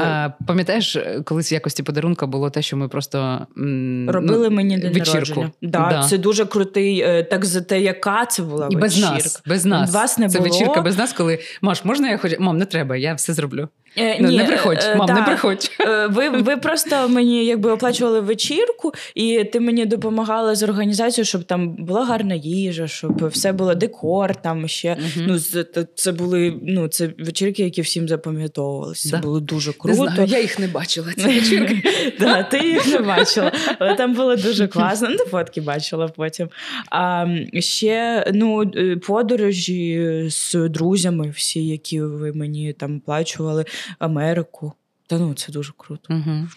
[0.00, 4.78] А, пам'ятаєш, колись в якості подарунка було те, що ми просто м, робили ну, мені
[4.78, 5.14] день вечірку.
[5.14, 5.50] народження.
[5.62, 6.02] Да, Да.
[6.08, 7.00] Це дуже крутий.
[7.00, 9.92] е, Так за те, яка це була І без нас, без нас.
[9.94, 10.50] Вас не Це було.
[10.50, 12.36] вечірка без нас, коли Маш, можна я хочу?
[12.38, 13.68] Мам, не треба, я все зроблю.
[13.98, 15.70] Е, Ну, ні, не приходь, е, мам, не приходь.
[15.80, 21.44] Е, Ви, ви просто мені якби оплачували вечірку, і ти мені допомагала з організацією, щоб
[21.44, 24.96] там була гарна їжа, щоб все було декор, там ще.
[24.96, 25.26] Мгм.
[25.28, 29.10] Ну, це, це були ну, це вечірки, які всім запам'ятовувалися.
[29.10, 29.94] Це було дуже Не круто.
[29.94, 31.12] знаю, я їх не бачила.
[31.12, 31.82] Ці вечірки.
[32.20, 35.08] Да, ти їх не бачила, але там було дуже класно.
[35.10, 36.48] Ну, фотки бачила потім.
[36.90, 37.26] А
[37.58, 43.64] ще ну, е, подорожі з друзями, всі, які ви мені там оплачували,
[43.98, 44.72] Америку.
[45.06, 46.14] Та ну, це дуже круто.
[46.14, 46.48] Угу.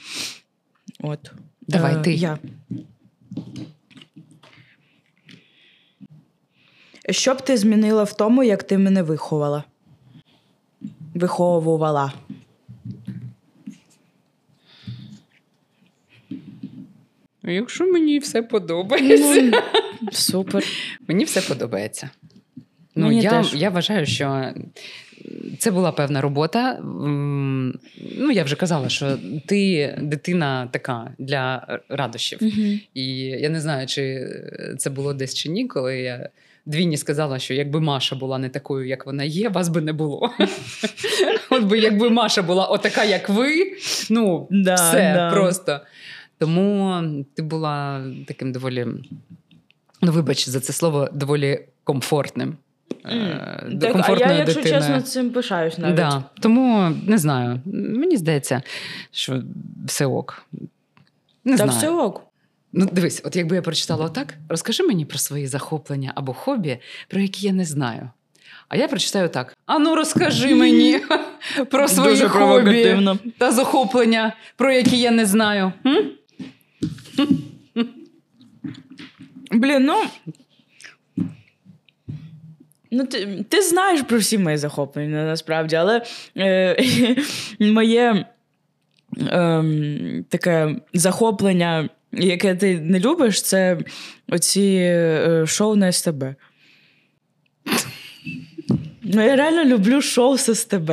[1.00, 1.32] От.
[1.62, 2.14] Давай, Е, ти.
[2.14, 2.38] Я.
[7.10, 9.64] Що б ти змінила в тому, як ти мене виховала?
[11.16, 12.14] Виховувала.
[17.44, 19.62] Якщо мені все подобається.
[20.12, 20.64] Супер.
[21.08, 22.10] Мені все подобається.
[22.96, 23.54] Ну, Мені я, теж.
[23.54, 24.54] я вважаю, що
[25.60, 26.80] це була певна робота.
[28.17, 32.39] Ну, я вже казала, що ти дитина така для радощів.
[32.41, 32.80] Угу.
[32.93, 34.28] І я не знаю, чи
[34.78, 36.30] це було десь чи ні, коли я
[36.65, 40.32] Двіні сказала, що якби Маша була не такою, як вона є, вас би не було.
[41.50, 43.74] От би якби Маша була отака, як ви,
[44.10, 45.32] ну, Да, все да.
[45.32, 45.80] просто.
[46.38, 47.04] Тому
[47.36, 48.88] ти була таким доволі,
[50.02, 52.58] ну, вибач за це слово, доволі комфортним.
[53.06, 54.82] Е, Так, а я, якщо дитиною.
[54.82, 55.96] чесно, цим пишаюсь навіть.
[55.96, 56.24] Да.
[56.39, 57.60] Тому не знаю.
[57.66, 58.62] Мені здається,
[59.12, 59.42] що
[59.86, 60.46] все ок.
[61.46, 61.72] Не Та знаю.
[61.72, 62.22] все ок.
[62.74, 67.22] Ну, дивись, от якби я прочитала отак, розкажи мені про свої захоплення або хобі, про
[67.22, 68.10] які я не знаю.
[68.70, 71.00] А я прочитаю так: а ну розкажи мені
[71.72, 75.74] про свої Дуже хобі та захоплення, про які я не знаю.
[79.52, 80.04] Блін, ну.
[82.93, 86.01] Ну, ти, ти знаєш про всі мої захоплення насправді, але
[86.38, 86.77] е,
[87.60, 88.25] моє
[89.21, 89.63] е,
[90.29, 93.77] таке захоплення, яке ти не любиш, це
[94.29, 96.23] оці е, шоу на СТБ.
[99.03, 100.91] Ну, я реально люблю шоу з СТБ.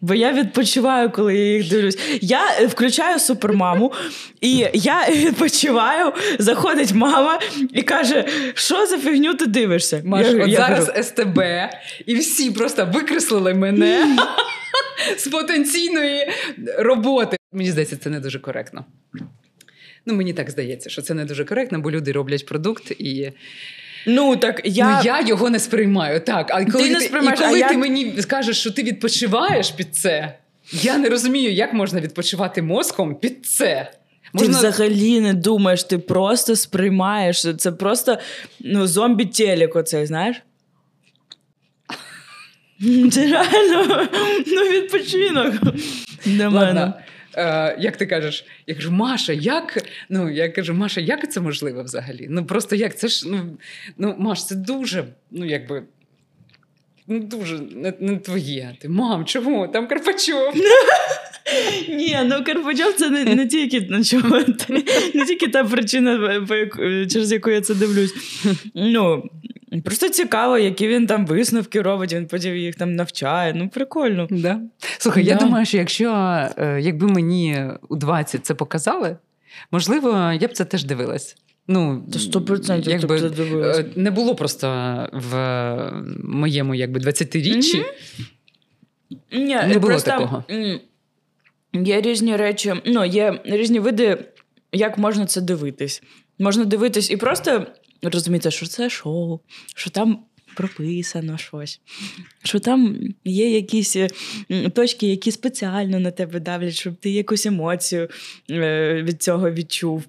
[0.00, 1.98] Бо я відпочиваю, коли я їх дивлюсь.
[2.20, 3.92] Я е, включаю супермаму,
[4.40, 7.40] і я відпочиваю, заходить мама
[7.72, 10.02] і каже: що за фігню ти дивишся?
[10.04, 11.40] Маш, Я- от я зараз кажу, СТБ,
[12.06, 14.16] і всі просто викреслили мене
[15.18, 16.28] з потенційної
[16.78, 17.36] роботи.
[17.52, 18.84] Мені здається, це не дуже коректно.
[20.06, 23.32] Ну, мені так здається, що це не дуже коректно, бо люди роблять продукт і
[24.06, 24.96] ну так я.
[24.96, 26.20] ну, я його не сприймаю.
[26.20, 28.82] Так, а коли, не ти, сприймаєш, і коли а ти я- мені скажеш, що ти
[28.82, 30.38] відпочиваєш під це,
[30.72, 33.90] я не розумію, як можна відпочивати мозком під це.
[34.38, 37.46] Ти взагалі не думаєш, ти просто сприймаєш.
[37.58, 38.18] Це просто
[38.60, 40.36] ну, зомбі-телек оцей, знаєш?
[43.12, 44.08] Це реально
[44.46, 45.54] ну, відпочинок
[46.24, 46.80] для мене.
[46.80, 46.94] Ладно.
[47.36, 49.78] Е, як ти кажеш, я кажу, Маша, як?
[50.08, 52.26] Ну, я кажу, Маша, як це можливо взагалі?
[52.30, 52.98] Ну просто як?
[52.98, 53.58] Це ж ну,
[53.98, 55.82] ну Маш, це дуже, ну якби.
[57.08, 58.76] Ну, дуже не, не твоє.
[58.80, 59.68] Ти мам, чому?
[59.68, 60.54] Там Карпачов.
[61.88, 64.40] Ні, ну Карпачов це не, не тільки ну, чого,
[65.14, 66.54] не тільки та причина, по
[67.06, 68.14] через яку я це дивлюсь.
[68.74, 69.30] Ну,
[69.84, 73.54] просто цікаво, які він там висновки робить, він потім їх там навчає.
[73.54, 74.26] Ну, прикольно.
[74.30, 74.60] Да.
[74.98, 76.10] Слухай, я думаю, що якщо
[76.58, 79.16] е, якби мені у 20 це показали,
[79.70, 81.36] можливо, я б це теж дивилась.
[81.68, 84.68] Ну, Та 100% якби, е, не було просто
[85.12, 85.90] в
[86.24, 87.84] моєму якби 20-річчі.
[89.32, 90.44] Ні, Не було просто, такого.
[91.72, 94.18] Є різні речі, ну, є різні види,
[94.72, 96.02] як можна це дивитись.
[96.38, 97.66] Можна дивитись і просто
[98.10, 99.40] розуміти, що це шоу,
[99.74, 100.18] що там
[100.56, 101.80] прописано щось,
[102.44, 104.08] що там є якісь е,
[104.70, 108.08] точки, які спеціально на тебе давлять, щоб ти якусь емоцію
[108.50, 110.04] е, від цього відчув.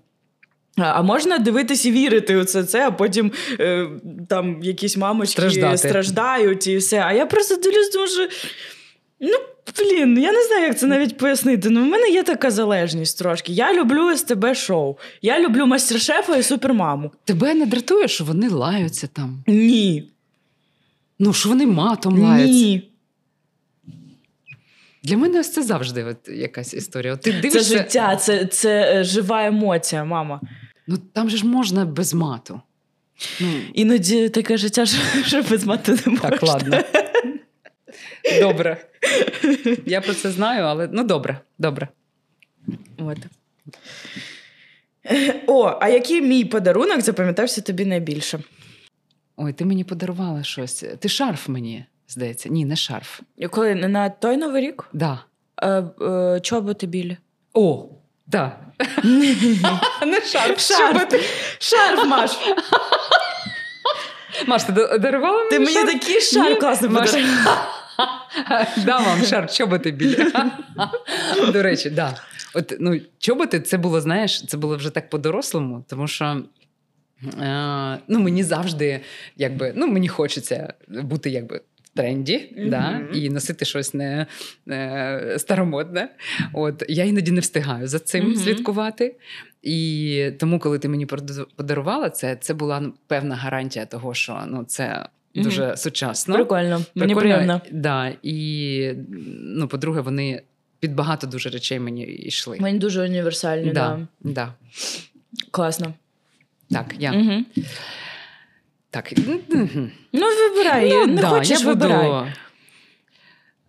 [0.77, 3.87] А можна дивитись і вірити у це, це, а потім е,
[4.29, 5.77] там якісь мамочки Страждати.
[5.77, 6.99] страждають і все.
[6.99, 8.27] А я просто дивлюсь, тому що
[9.19, 9.33] ну,
[9.79, 11.69] блін, я не знаю, як це навіть пояснити.
[11.69, 13.53] Ну, в мене є така залежність трошки.
[13.53, 14.95] Я люблю СТБ шоу.
[15.21, 17.11] Я люблю мастер-шефа і супермаму.
[17.25, 19.43] Тебе не дратує, що вони лаються там?
[19.47, 20.09] Ні.
[21.19, 22.53] Ну, що вони матом лаються?
[22.53, 22.91] Ні.
[25.03, 27.13] Для мене ось це завжди от якась історія.
[27.13, 30.41] От ти Це життя, це, це е, жива емоція, мама.
[30.87, 32.61] ну там же ж можна без мату.
[33.41, 34.85] Ну, Іноді таке життя,
[35.25, 36.29] що, без мати не можна.
[36.29, 36.79] так, ладно.
[38.41, 38.77] Добре.
[39.85, 41.87] Я про це знаю, але ну добре, добре.
[42.97, 43.17] От.
[45.47, 48.39] О, а який мій подарунок запам'ятався тобі найбільше?
[49.37, 50.85] Ой, ти мені подарувала щось.
[50.99, 52.49] Ти шарф мені, здається.
[52.49, 53.19] Ні, не шарф.
[53.49, 54.89] Коли на той новий рік?
[54.93, 55.23] Да.
[55.61, 57.17] Е, е, чоботи білі.
[57.53, 57.85] О,
[58.27, 58.57] да.
[60.05, 60.59] Не шарф.
[60.59, 61.13] Шарф.
[61.59, 62.31] Шарф, Маш.
[64.47, 67.15] Маш, ти дарувала мені Ти мені такий шарф класний Маш.
[68.85, 70.25] Да, вам шарф, чоботи білі.
[71.53, 72.15] До речі, да.
[72.53, 76.43] От, ну, чоботи, це було, знаєш, це було вже так по-дорослому, тому що.
[77.41, 78.99] Е, ну, мені завжди,
[79.37, 82.69] якби, ну, мені хочеться бути якби в тренді, Мгм.
[82.69, 84.25] да, і носити щось не
[84.69, 86.09] е, старомодне.
[86.53, 88.35] От я іноді не встигаю за цим Мгм.
[88.35, 89.15] слідкувати.
[89.63, 91.05] І тому, коли ти мені
[91.55, 95.05] подарувала це, це була ну, певна гарантія того, що ну, це
[95.43, 96.35] Дуже сучасно.
[96.35, 97.61] Прикольно, мені приємно.
[97.71, 98.93] Да, і
[99.41, 100.41] ну, по-друге, вони
[100.79, 102.57] під багато дуже речей мені йшли.
[102.59, 103.99] Мені дуже універсальні, да.
[104.21, 104.53] да, да.
[105.51, 105.93] Класно.
[106.69, 107.11] Так, я.
[107.11, 107.65] Угу.
[108.89, 109.13] Так.
[110.13, 110.89] Ну, вибирай.
[110.89, 111.69] Ну, не да, хочеш, я буду...
[111.69, 112.33] вибирай.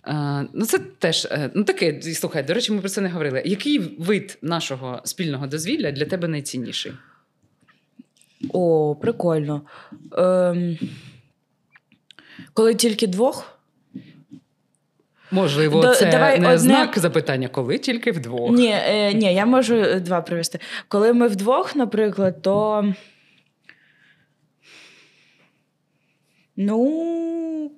[0.02, 3.42] А, ну, це теж е, ну таке, слухай, до речі, ми про це не говорили.
[3.44, 6.92] Який вид нашого спільного дозвілля для тебе найцінніший?
[8.52, 9.62] О, прикольно.
[10.16, 10.78] Ем,
[12.58, 13.58] коли тільки двох?
[15.30, 18.50] Можливо, Да- це давай не одне- знак запитання, коли тільки вдвох.
[18.50, 20.58] Ні, е, ні, я можу е, два привести.
[20.88, 22.84] Коли ми вдвох, наприклад, то.
[26.56, 27.70] Ну.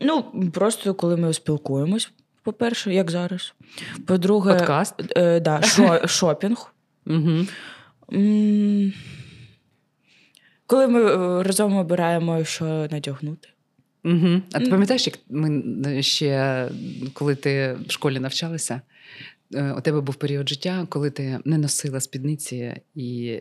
[0.00, 2.10] Ну, просто коли ми спілкуємось,
[2.42, 3.54] по-перше, як зараз.
[4.06, 4.94] По-друге, Подкаст.
[5.16, 6.74] Е, да, шо, шопінг.
[7.06, 7.46] Угу.
[10.68, 13.48] Коли ми е, разом обираємо, що надягнути.
[14.04, 14.42] Угу.
[14.52, 16.64] А ти пам'ятаєш, як ми е, ще,
[17.12, 18.80] коли ти в школі навчалася,
[19.54, 23.38] е, у тебе був період життя, коли ти не носила спідниці і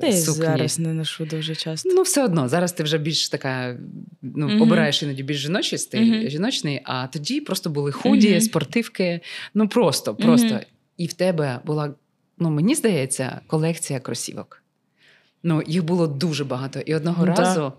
[0.00, 0.44] Та й сукні.
[0.44, 1.90] зараз не ношу дуже часто.
[1.94, 3.76] Ну, все одно, зараз ти вже більш така,
[4.22, 4.62] ну, Мгм.
[4.62, 6.28] обираєш іноді більш жіночий стиль, Мгм.
[6.28, 8.40] жіночний, а тоді просто були худі, Мгм.
[8.40, 9.20] спортивки.
[9.54, 10.60] Ну просто, просто.
[10.96, 11.94] І в тебе була,
[12.38, 14.62] ну мені здається, колекція кросівок.
[15.42, 16.80] Ну, їх було дуже багато.
[16.80, 17.72] І одного Ну, разу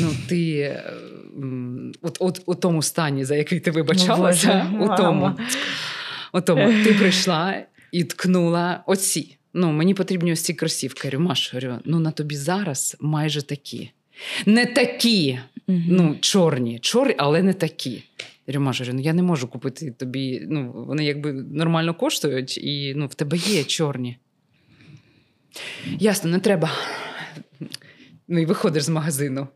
[0.00, 0.92] ну, ти е,
[2.02, 5.30] от, от, у тому стані, за який ти вибачалася, Боже, у тому,
[6.32, 9.36] у тому ти прийшла і ткнула оці.
[9.54, 11.08] Ну, мені потрібні ось ці кросівки.
[11.08, 13.90] Говорю, Маш, говорю, ну на тобі зараз майже такі.
[14.46, 15.84] Не такі, Мгм.
[15.88, 17.90] ну, чорні, чорні, але не такі.
[17.90, 18.02] Я
[18.46, 20.42] говорю, Маш, говорю, ну я не можу купити тобі.
[20.50, 24.16] Ну, вони якби нормально коштують, і ну, в тебе є чорні.
[25.98, 26.70] Ясно, не треба.
[28.28, 29.48] Ну і виходиш з магазину.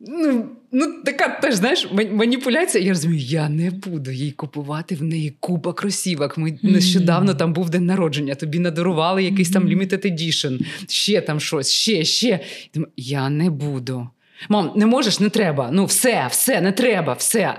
[0.00, 2.84] Ну, ну, така теж, знаєш, маніпуляція.
[2.84, 6.38] Я розумію, я не буду їй купувати в неї купа кросівок.
[6.38, 11.70] Ми нещодавно там був день народження, тобі надарували якийсь там limited edition, ще там щось,
[11.70, 12.40] ще, ще.
[12.74, 14.08] Думаю, Я не буду.
[14.48, 15.70] Мам, не можеш, не треба.
[15.72, 17.58] Ну, все, все, не треба, все.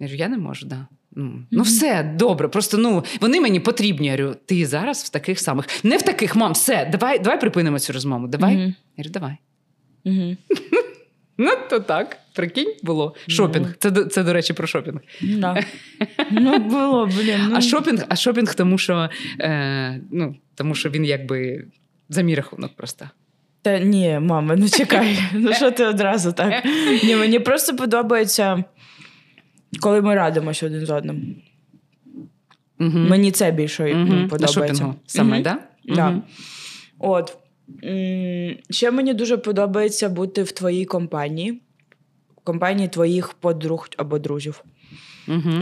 [0.00, 0.86] Я кажу, я не можу, да.
[1.16, 2.48] Ну, ну все добре.
[2.48, 4.06] Просто ну вони мені потрібні.
[4.06, 5.84] Я говорю, ти зараз в таких самих.
[5.84, 8.26] Не в таких, мам, все, давай, давай припинимо цю розмову.
[8.26, 8.56] Давай.
[8.56, 9.36] Я говорю, давай.
[11.40, 13.14] Ну, то так, прикинь, було.
[13.28, 13.76] Шопінг.
[13.78, 15.00] Це, це, до речі, про шопінг.
[15.22, 15.62] Да.
[16.30, 17.40] Ну, було, блін.
[17.48, 21.64] Ну, А шопінг, а шопінг, тому що, е, ну, тому що він якби
[22.08, 23.10] за мій рахунок просто.
[23.62, 25.18] Та ні, мама, ну чекай.
[25.32, 26.64] Ну що ти одразу так?
[27.04, 28.64] Ні, мені просто подобається,
[29.80, 31.36] коли ми радимося один з одним.
[32.80, 32.98] Угу.
[32.98, 34.04] Мені це більше угу.
[34.14, 34.46] На подобається.
[34.46, 35.42] шопінгу саме, Мгм.
[35.42, 35.58] да?
[35.84, 36.22] Да.
[36.98, 37.36] От.
[38.70, 41.52] Ще мені дуже подобається бути в твоїй компанії,
[42.36, 44.64] в компанії твоїх подруг або друзів.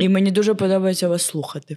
[0.01, 1.77] І мені дуже подобається вас слухати.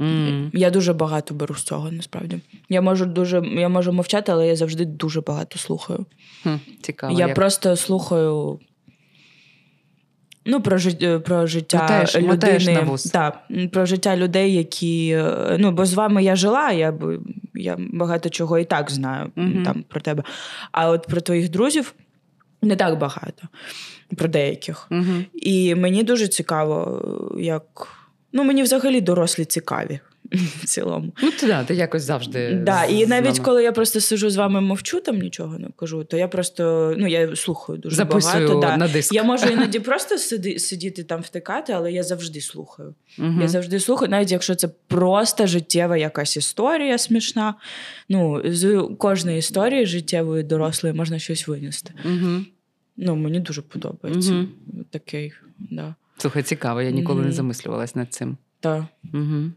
[0.00, 0.50] М.
[0.54, 2.40] Я дуже багато беру з цього, насправді.
[2.68, 6.06] Я можу дуже я можу мовчати, але я завжди дуже багато слухаю.
[6.42, 7.18] Хм, Цікаво.
[7.20, 7.34] я як.
[7.36, 8.58] просто слухаю.
[10.50, 12.82] Ну, про, жит- про життя теж, людини.
[12.82, 12.96] на.
[13.12, 15.08] Так, про життя людей, які.
[15.10, 16.94] е, Ну, бо з вами я жила, я,
[17.54, 19.62] я багато чого і так знаю Мгм.
[19.64, 20.22] там про тебе.
[20.72, 21.94] А от про твоїх друзів
[22.62, 23.42] не так багато,
[24.16, 24.86] про деяких.
[24.90, 25.24] Мгм.
[25.34, 27.02] І мені дуже цікаво,
[27.38, 27.88] як.
[28.32, 30.00] Ну, мені взагалі дорослі цікаві
[30.62, 31.12] в цілому.
[31.22, 32.54] Ну, ти, да, ти якось завжди.
[32.54, 36.04] Да, з- і навіть коли я просто сижу з вами мовчу, там нічого не кажу,
[36.04, 38.60] то я просто ну я слухаю дуже записую багато.
[38.60, 38.76] Да.
[38.76, 39.12] на диск.
[39.14, 42.94] Я можу іноді просто сиди, сидіти там втикати, але я завжди слухаю.
[43.18, 43.40] Мгм.
[43.42, 47.54] Я завжди слухаю, навіть якщо це просто життєва якась історія смішна.
[48.08, 51.92] Ну, з кожної історії життєвої дорослої можна щось винести.
[52.04, 52.46] Мгм.
[52.96, 54.32] Ну, мені дуже подобається.
[54.32, 54.48] Мгм.
[54.90, 55.94] Такий, да.
[56.18, 58.36] Слухай, цікаво, я ніколи не замислювалась над цим.
[58.60, 58.88] Та.
[59.14, 59.50] Угу.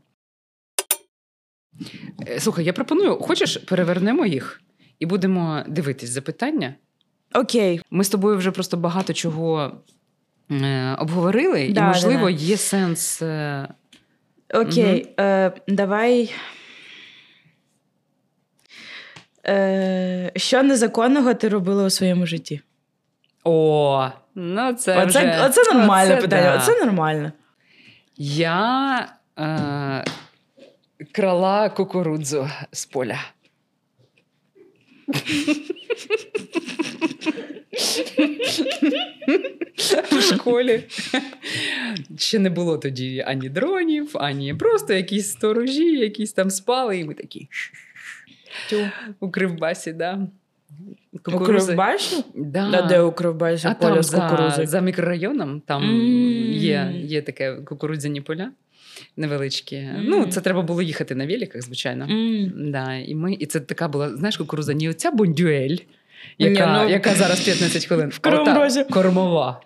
[2.40, 4.62] Слухай, я пропоную, хочеш, перевернемо їх
[5.00, 6.76] і будемо дивитись запитання.
[7.34, 7.82] Окей.
[7.92, 9.72] Ми з тобою вже просто багато чого
[10.52, 12.44] е, обговорили, і, можливо, да, да.
[12.44, 13.22] є сенс.
[13.22, 13.68] Е,
[14.54, 16.34] Окей, е, давай.
[19.48, 22.62] Е, що незаконного ти робила у своєму житті?
[23.44, 25.04] О, ну це.
[25.04, 25.46] Оце, вже...
[25.46, 26.44] оце нормальне оце питання.
[26.44, 26.58] да.
[26.58, 27.32] Оце нормально.
[28.18, 29.08] Я
[29.40, 30.04] е,
[31.12, 33.20] крала кукурудзу з поля.
[40.12, 40.84] В школі
[42.18, 47.14] ще не було тоді ані дронів, ані просто якісь сторожі, якісь там спали, і ми
[47.14, 47.48] такі
[49.20, 50.28] у кривбасі, да.
[51.28, 52.24] У Кривбасі?
[52.36, 52.70] Да.
[52.74, 54.66] А де у Кривбасі А поля там з за, кукурузи?
[54.66, 56.54] за мікрорайоном там М.
[56.54, 58.52] є, є таке кукурудзяні поля.
[59.18, 59.78] Невеличкі.
[59.78, 60.06] Мгм.
[60.08, 62.06] Ну, це треба було їхати на великах, звичайно.
[62.06, 62.72] М.
[62.72, 65.78] Да, і, ми, і це така була, знаєш, кукуруза, не оця бондюель,
[66.38, 68.10] яка, Ні, ну, яка зараз 15 хвилин.
[68.10, 69.62] в ота Кормова.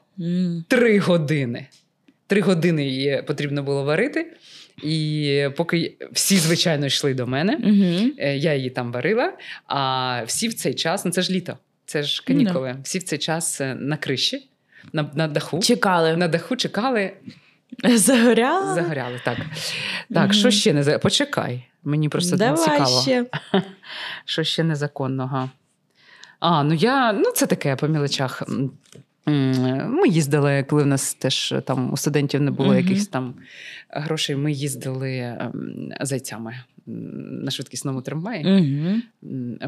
[0.68, 1.68] Три години.
[2.28, 4.32] Три години її потрібно було варити.
[4.84, 7.58] І поки всі, звичайно, йшли до мене,
[8.18, 9.34] е, я її там варила.
[9.68, 12.76] А всі в цей час, ну це ж літо, це ж канікули.
[12.84, 14.48] Всі в цей час е, на криші,
[14.94, 15.60] на, на даху.
[15.60, 16.18] Чекали.
[16.18, 17.12] На даху чекали,
[17.96, 18.76] Загоряла?
[18.76, 19.22] загоряли.
[19.26, 19.38] Так,
[20.14, 21.66] так що ще не Почекай.
[21.84, 23.02] Мені просто Давай цікаво.
[23.02, 23.26] ще.
[24.26, 25.50] Що ще незаконного?
[26.40, 28.44] А, ну я, ну це таке по мілочах.
[29.26, 32.78] Ми їздили, коли в нас теж там у студентів не було Мгм.
[32.78, 33.34] якихось там
[33.90, 34.36] грошей.
[34.36, 36.56] Ми їздили ем, зайцями
[36.86, 38.46] на швидкісному трамваї.
[38.46, 39.02] М,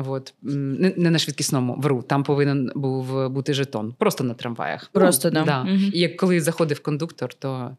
[0.08, 0.34] От.
[0.42, 2.02] Не, не на швидкісному, вру.
[2.02, 3.96] Там повинен був бути жетон.
[3.98, 4.90] Просто на трамваях.
[4.94, 5.44] Просто, да.
[5.44, 5.64] да.
[5.64, 5.92] Мгм.
[5.94, 7.78] І як коли заходив кондуктор, то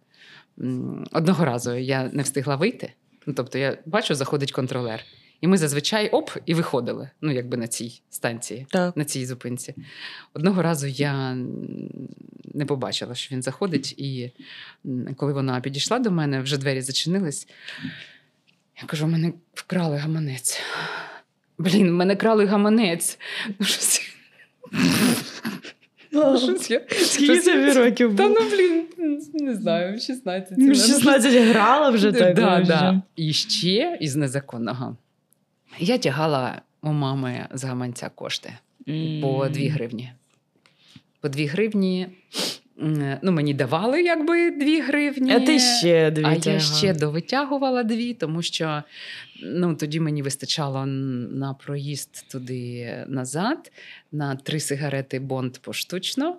[1.12, 2.92] одного разу я не встигла вийти.
[3.26, 5.04] Ну, тобто, я бачу, заходить контролер.
[5.40, 7.10] І ми зазвичай оп, і виходили.
[7.20, 8.96] Ну, якби на цій станції, Так.
[8.96, 9.74] на цій зупинці.
[10.34, 11.34] Одного разу я
[12.54, 14.32] не побачила, що він заходить, і
[15.16, 17.48] коли вона підійшла до мене, вже двері зачинились.
[18.80, 20.60] Я кажу: мене вкрали гаманець.
[21.58, 23.18] Блін, мене крали гаманець.
[23.58, 24.02] Ну, щось...
[26.42, 28.40] щось я- Скільки тобі років Та було?
[28.40, 28.86] ну, блін,
[29.34, 30.58] не знаю, 16.
[30.58, 32.34] Ну, Ну, 16 грала вже так.
[32.36, 33.02] да, да.
[33.16, 34.96] І ще із незаконного.
[35.78, 38.52] Я тягала у мами з гаманця кошти
[39.22, 40.12] по 2 гривні.
[41.20, 42.06] По 2 гривні.
[42.82, 45.32] М, Ну, мені давали якби 2 гривні.
[45.32, 48.82] А ти ще дві А я ще довитягувала дві, тому що
[49.42, 53.72] ну, тоді мені вистачало на проїзд туди назад,
[54.12, 56.36] на три сигарети бонд поштучно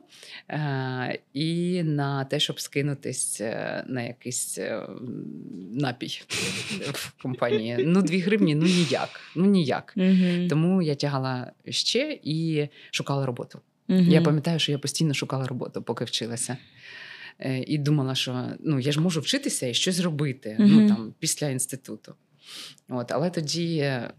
[0.50, 4.82] е- і на те, щоб скинутись е, на якийсь е,
[5.74, 6.22] напій
[6.94, 7.76] в компанії.
[7.80, 9.22] Ну, дві гривні, ну ніяк.
[9.36, 9.96] Ну ніяк.
[10.50, 13.60] Тому я тягала ще і шукала роботу.
[13.90, 14.10] Мгм.
[14.10, 16.58] Я пам'ятаю, що я постійно шукала роботу, поки вчилася.
[17.40, 20.70] Е, І думала, що ну, я ж можу вчитися і щось робити Мгм.
[20.72, 22.14] ну, там, після інституту.
[22.90, 24.12] От, але тоді е,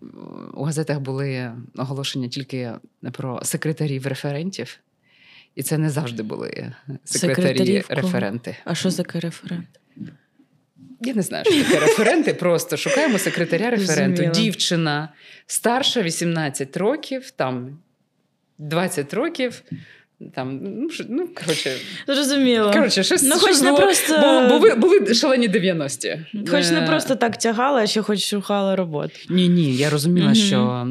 [0.55, 2.73] у газетах були оголошення тільки
[3.13, 4.79] про секретарів референтів,
[5.55, 6.73] і це не завжди були
[7.05, 8.57] секретарі-референти.
[8.65, 9.81] А що за референт?
[11.01, 12.35] Я не знаю, що таке референти.
[12.35, 14.41] Просто шукаємо секретаря референту.
[14.41, 15.09] Дівчина
[15.47, 17.79] старша 18 років, там
[18.61, 19.63] 20 років.
[20.35, 22.73] Там, ну, ну, коротше, Зрозуміло.
[22.73, 26.27] коротше, щось, Ну, хоч щось не було, просто- було, були, були шалені 90-ті.
[26.51, 29.15] Хоч не Е, просто так тягала, а ще хоч шукала роботу.
[29.31, 30.89] Ні, ні, я розуміла, що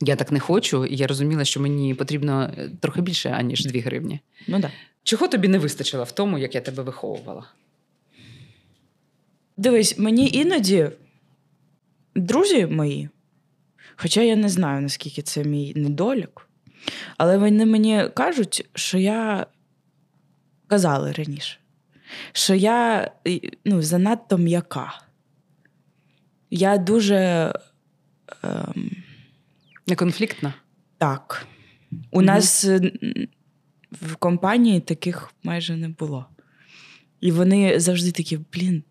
[0.00, 3.80] я так не хочу, і я розуміла, що мені потрібно е, трохи більше, аніж 2
[3.80, 4.20] гривні.
[4.48, 4.70] Ну так.
[5.04, 7.44] Чого тобі не вистачило в тому, як я тебе виховувала?
[9.56, 10.90] Дивись, мені іноді
[12.16, 13.08] друзі мої,
[13.96, 16.48] хоча я не знаю, наскільки це мій недолік,
[17.16, 19.46] але вони мені кажуть, що я
[20.66, 21.58] казали раніше,
[22.32, 23.10] що я
[23.64, 25.00] ну, занадто м'яка.
[26.50, 27.52] Я дуже
[28.42, 28.90] ем,
[29.86, 30.54] Не конфліктна?
[30.98, 31.46] так.
[32.10, 32.26] У Мгм.
[32.26, 32.92] нас е,
[33.92, 36.26] в компанії таких майже не було.
[37.20, 38.82] І вони завжди такі: блін,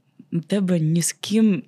[0.48, 1.64] тебе ні з ким,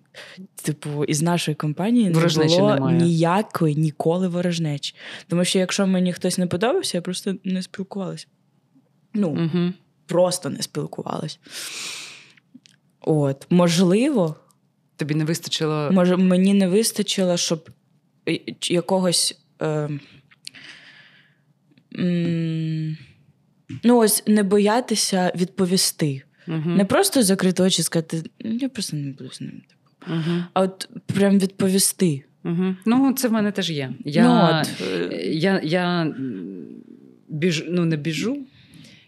[0.64, 2.98] типу, із нашої компанії не Ворожнечі було немає.
[3.02, 4.96] ніякої ніколи ворожнечі.
[5.28, 8.28] Тому що якщо мені хтось не подобався, я просто не спілкувалася.
[9.14, 9.74] Ну, Угу.
[10.06, 11.40] просто не спілкувалась.
[13.02, 14.36] От, можливо,
[14.96, 15.90] Тобі не вистачило.
[15.92, 17.70] Може, мені не вистачило, щоб
[18.30, 19.42] е, якогось.
[19.62, 19.90] Е,
[22.00, 22.98] м,
[23.84, 26.22] ну, ось не боятися відповісти.
[26.48, 26.70] Угу.
[26.70, 29.62] Не просто закрити очі і сказати, «Ну, я просто не буду з ним.
[30.08, 30.44] Угу.
[30.54, 32.24] А от прям відповісти.
[32.46, 32.76] Угу.
[32.86, 33.94] Ну, це в мене теж є.
[34.06, 34.88] Я, Ну, от,
[35.26, 36.66] я, я м,
[37.30, 38.38] біжу, ну, не біжу,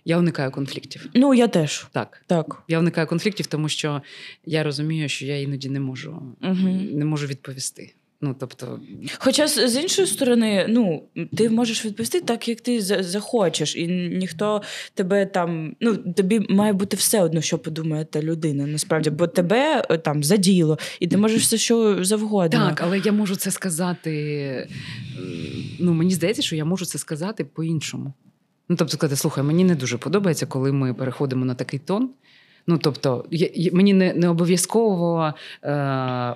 [0.06, 1.10] я уникаю конфліктів.
[1.14, 1.88] ну, я теж.
[1.92, 2.24] Так.
[2.28, 2.64] Так.
[2.68, 4.02] Я уникаю конфліктів, тому що
[4.46, 6.12] я розумію, що я іноді не можу,
[6.42, 6.70] Угу.
[6.94, 7.94] не можу відповісти.
[8.26, 8.80] Ну, тобто,
[9.18, 11.04] Хоча з, з іншої сторони, ну
[11.38, 14.62] ти можеш відповісти так, як ти захочеш, і ніхто
[14.94, 15.76] тебе там.
[15.80, 18.68] Ну тобі має бути все одно, що подумає та людина.
[18.68, 22.60] Насправді, бо тебе е, там заділо, і ти можеш все що завгодно.
[22.60, 24.70] так, але я можу це сказати.
[25.80, 28.14] Ну, мені здається, що я можу це сказати по-іншому.
[28.70, 32.10] Ну, тобто, сказати, слухай, мені не дуже подобається, коли ми переходимо на такий тон.
[32.68, 35.70] Ну, тобто, я, мені не, не обов'язково е,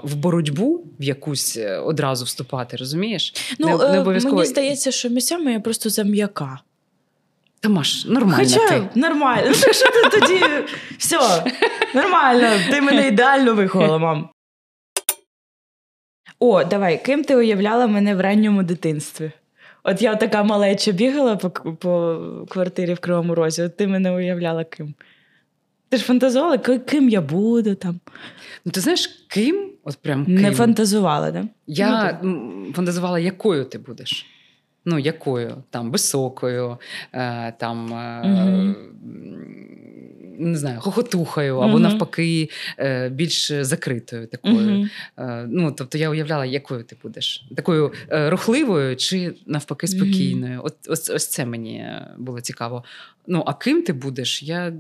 [0.04, 3.56] в боротьбу в якусь е, одразу вступати, розумієш?
[3.60, 4.36] ну не, е, не обов'язково.
[4.36, 6.60] мені здається, що місцями я просто зам'яка.
[7.60, 9.00] Та Маш, нормально Хоча ти.
[9.00, 9.48] нормально.
[9.48, 10.42] Ну, Так що ти тоді
[10.98, 11.44] все.
[11.96, 14.30] Нормально, ти мене ідеально виховала, мам.
[16.40, 19.32] О, давай, ким ти уявляла мене в ранньому дитинстві?
[19.84, 22.20] От я така малеча бігала по, по
[22.50, 24.94] квартирі в Кривому Розі, от ти мене уявляла ким?
[25.90, 28.00] Ти ж фантазувала, ким я буду там?
[28.66, 29.72] Ну, ти знаєш, ким?
[29.84, 30.36] От прям ким?
[30.36, 31.46] Не фантазувала, да?
[31.68, 34.26] Я ну, фантазувала, якою ти будеш.
[34.86, 35.64] Ну, якою?
[35.70, 36.78] Там високою,
[37.14, 37.86] е, там
[38.26, 38.76] Мгм.
[40.40, 41.82] Не знаю, хохотухою, або Мгм.
[41.82, 44.90] навпаки, е, більш закритою такою.
[45.18, 47.46] Е, ну, тобто я уявляла, якою ти будеш.
[47.56, 50.62] Такою е, рухливою чи навпаки спокійною.
[50.64, 51.86] От, ось, ось це мені
[52.18, 52.84] було цікаво.
[53.28, 54.44] Ну, а ким ти будеш?
[54.44, 54.74] Я,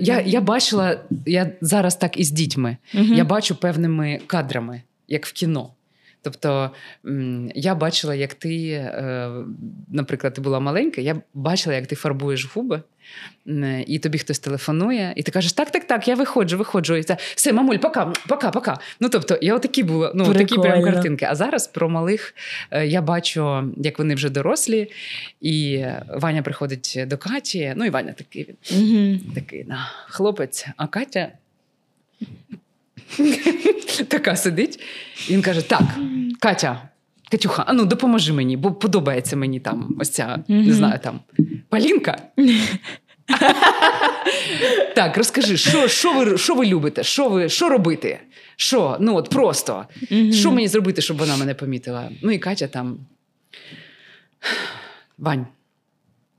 [0.00, 2.76] я, я бачила, я зараз так і з дітьми.
[2.92, 5.70] Я бачу певними кадрами, як в кіно.
[6.26, 6.70] Тобто
[7.54, 9.30] я бачила, як ти, е,
[9.88, 12.82] наприклад, ти була маленька, я бачила, як ти фарбуєш губи,
[13.86, 16.94] і тобі хтось телефонує, і ти кажеш: так, так, так, я виходжу, виходжу.
[16.94, 18.78] І це все, мамуль, пока, пока, пока.
[19.00, 21.26] Ну тобто, я отакі була, ну такі прям картинки.
[21.30, 22.34] А зараз про малих
[22.70, 24.90] е, я бачу, як вони вже дорослі,
[25.40, 27.72] і Ваня приходить до Каті.
[27.76, 29.20] Ну і Ваня такий він Мгм.
[29.34, 31.32] такий на, хлопець, а Катя
[34.08, 34.80] така сидить.
[35.28, 35.82] І він каже: Так,
[36.40, 36.88] Катя,
[37.30, 41.20] Катюха, а ну допоможи мені, бо подобається мені там ось ця, не знаю, там
[41.68, 42.22] Полінка.
[44.94, 47.02] Так, розкажи, що, що, ви, що ви любите?
[47.02, 48.20] Що ви що робити?
[48.56, 48.96] Що?
[49.00, 49.86] Ну от просто.
[50.32, 52.10] Що мені зробити, щоб вона мене помітила?
[52.22, 52.98] Ну і Катя там.
[55.18, 55.46] Вань,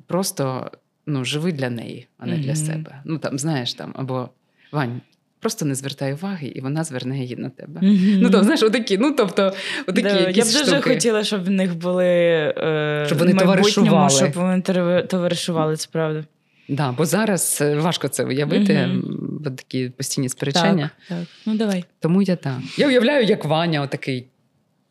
[0.08, 0.72] просто
[1.06, 3.02] ну, живи для неї, а не для себе.
[3.06, 4.30] Ну там, знаєш, там, або
[4.72, 5.02] Вань,
[5.48, 7.82] просто не звертай уваги, і вона зверне її на тебе.
[7.82, 8.20] Мгм.
[8.22, 9.54] Ну, то знаєш, отакі, ну тобто,
[9.88, 10.82] отакі Да, я б дуже штуки.
[10.82, 14.10] хотіла, щоб в них були е, Щоб вони товаришували.
[14.10, 14.62] Щоб вони
[15.02, 16.24] товаришували, це правда.
[16.70, 19.02] Да, бо зараз е, важко це уявити, mm-hmm.
[19.44, 20.90] бо такі постійні сперечання.
[21.08, 21.28] Так, так.
[21.46, 21.86] Ну давай.
[22.00, 22.58] Тому я так.
[22.78, 24.28] Я уявляю, як Ваня, отакий,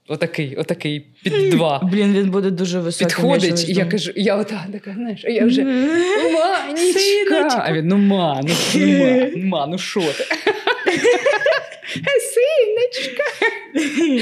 [0.08, 1.80] отакий, отакий під два.
[1.92, 3.06] Блін, він буде дуже високий.
[3.06, 5.62] Підходить, і я кажу, я ота така, знаєш, а я вже.
[6.76, 7.64] Синочка.
[7.66, 8.54] А він, ну ма, ну,
[8.86, 10.24] ма, ну, ма, ну що ти?
[12.34, 13.22] Синочка.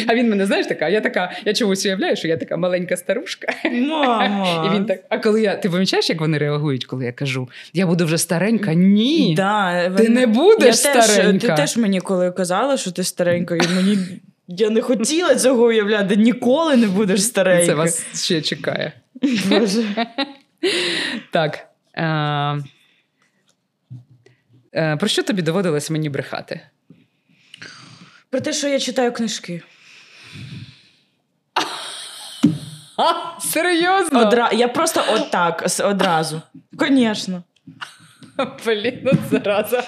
[0.09, 3.47] А він мене, знаєш, така, я така, я чомусь уявляю, що я така маленька старушка.
[3.73, 4.71] Мама.
[4.71, 7.87] І він так, а коли я, ти помічаєш, як вони реагують, коли я кажу, я
[7.87, 8.75] буду вже старенька?
[8.75, 9.35] Ні.
[9.37, 11.47] Да, Ти не будеш я теж, старенька.
[11.47, 13.99] Ти теж мені коли казала, що ти старенька, і мені
[14.49, 16.17] я не хотіла цього уявляти.
[16.17, 17.67] Ніколи не будеш старенька.
[17.67, 18.93] Це вас ще чекає.
[19.49, 20.07] Боже.
[21.31, 21.69] Так.
[21.95, 22.05] Е,
[24.75, 26.61] е, про що тобі доводилось мені брехати?
[28.31, 29.63] Про те, що я читаю книжки.
[32.97, 34.21] А, серйозно?
[34.21, 34.51] Одра...
[34.53, 36.43] Я просто отак, одразу.
[36.73, 37.43] Звісно.
[38.67, 39.85] Блін, ну зараза.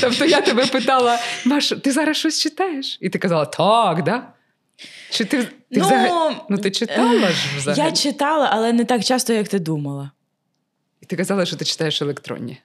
[0.00, 2.98] тобто я тебе питала, Маш, ти зараз щось читаєш?
[3.00, 4.22] І ти казала, так, да?
[5.10, 6.36] Чи ти, ти Ну, взагалі...
[6.50, 7.80] Ну, ти читала ж взагалі?
[7.90, 10.10] Я читала, але не так часто, як ти думала.
[11.00, 12.58] І ти казала, що ти читаєш електронні.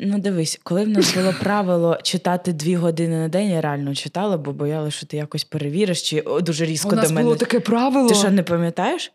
[0.00, 4.36] Ну, дивись, коли в нас було правило читати дві години на день, я реально читала,
[4.36, 7.24] бо боялася, що ти якось перевіриш, чи о, дуже різко У нас до мене.
[7.24, 8.08] було таке правило.
[8.08, 9.12] Ти що, не пам'ятаєш?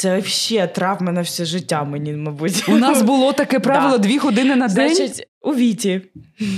[0.00, 2.68] Це взагалі травма на все життя мені, мабуть.
[2.68, 4.02] У нас було таке правило Да.
[4.08, 4.94] дві години на день.
[4.94, 6.00] Значить, у Віті.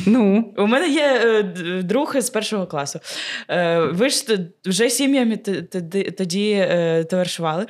[0.06, 1.42] Ну, У мене є е,
[1.82, 3.00] друг з першого класу.
[3.48, 7.66] Е, ви ж вже сім'ями тоді, тоді е, товаришували.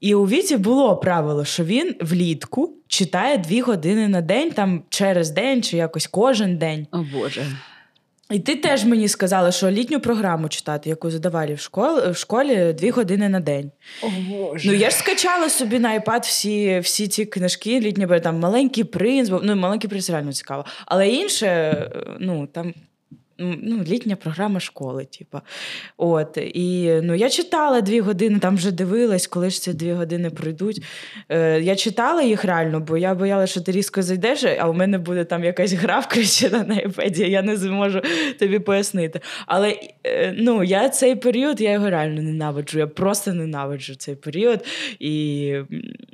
[0.00, 5.30] І у Віті було правило, що він влітку читає дві години на день, там через
[5.30, 6.86] день чи якось кожен день.
[6.92, 7.46] о Боже.
[8.30, 12.72] І ти теж мені сказала, що літню програму читати, яку задавали в школі, в школі
[12.78, 13.70] дві години на день.
[14.02, 14.68] О Боже.
[14.68, 19.28] Ну я ж скачала собі на iPad всі, всі ці книжки, літні там маленький принц,
[19.28, 20.64] бо ну маленький принц реально цікаво.
[20.86, 22.74] Але інше, е, ну там.
[23.38, 25.38] Ну, літня програма школи, типу.
[25.96, 26.36] От.
[26.36, 30.82] І ну, я читала дві години, там вже дивилась, коли ж ці дві години пройдуть.
[31.28, 34.98] Е, я читала їх реально, бо я боялася, що ти різко зайдеш, а у мене
[34.98, 38.00] буде там якась гра включена на iPad, я не зможу
[38.38, 39.20] тобі пояснити.
[39.46, 42.78] Але е, ну, я цей період, я його реально ненавиджу.
[42.78, 44.64] Я просто ненавиджу цей період.
[44.98, 45.54] І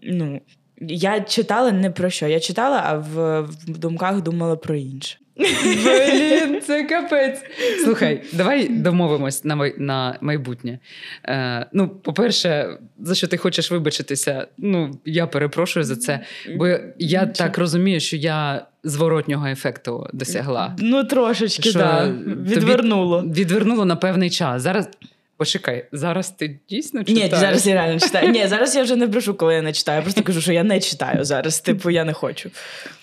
[0.02, 0.40] ну,
[0.80, 2.26] я читала не про що.
[2.26, 5.18] Я читала, а в, в думках думала про інше.
[5.36, 7.42] Блін, це капець.
[7.84, 10.78] Слухай, давай домовимось на май- на майбутнє.
[11.24, 16.20] Е, ну, по-перше, за що ти хочеш вибачитися, ну я перепрошую за це.
[16.56, 16.68] Бо
[16.98, 20.76] я так розумію, що я зворотнього ефекту досягла.
[20.78, 21.82] Ну, трошечки, так.
[21.82, 22.14] Да.
[22.54, 23.22] Відвернуло.
[23.22, 24.62] Відвернуло на певний час.
[24.62, 24.88] Зараз
[25.36, 28.30] Почекай, зараз ти дійсно Ні, зараз я реально читаю.
[28.30, 29.96] Ні, зараз я вже не брешу, коли я не читаю.
[29.96, 31.60] Я просто кажу, що я не читаю зараз.
[31.60, 32.50] Типу, я не хочу.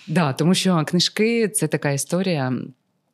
[0.08, 2.54] Да, тому що книжки це така історія.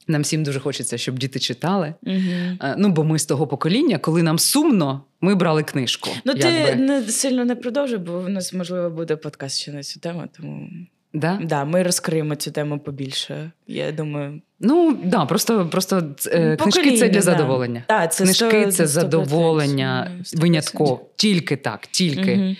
[0.07, 1.93] Нам всім дуже хочеться, щоб діти читали.
[2.03, 2.74] Угу.
[2.78, 6.09] Ну, бо ми з того покоління, коли нам сумно, ми брали книжку.
[6.26, 9.99] Ну, ти не сильно не продовжуй, бо у нас можливо буде подкаст ще на цю
[9.99, 10.24] тему.
[10.38, 10.70] Тому
[11.14, 11.39] Да?
[11.43, 13.51] да, ми розкриємо цю тему побільше.
[13.68, 17.22] Я думаю, Ну, да, просто, просто е, книжки це для да.
[17.22, 17.84] задоволення.
[18.12, 18.88] Це Книжки сто- це 100%.
[18.88, 20.41] задоволення Ну, 100%.
[20.41, 21.01] винятково.
[21.16, 22.32] Тільки так, тільки.
[22.32, 22.55] Н-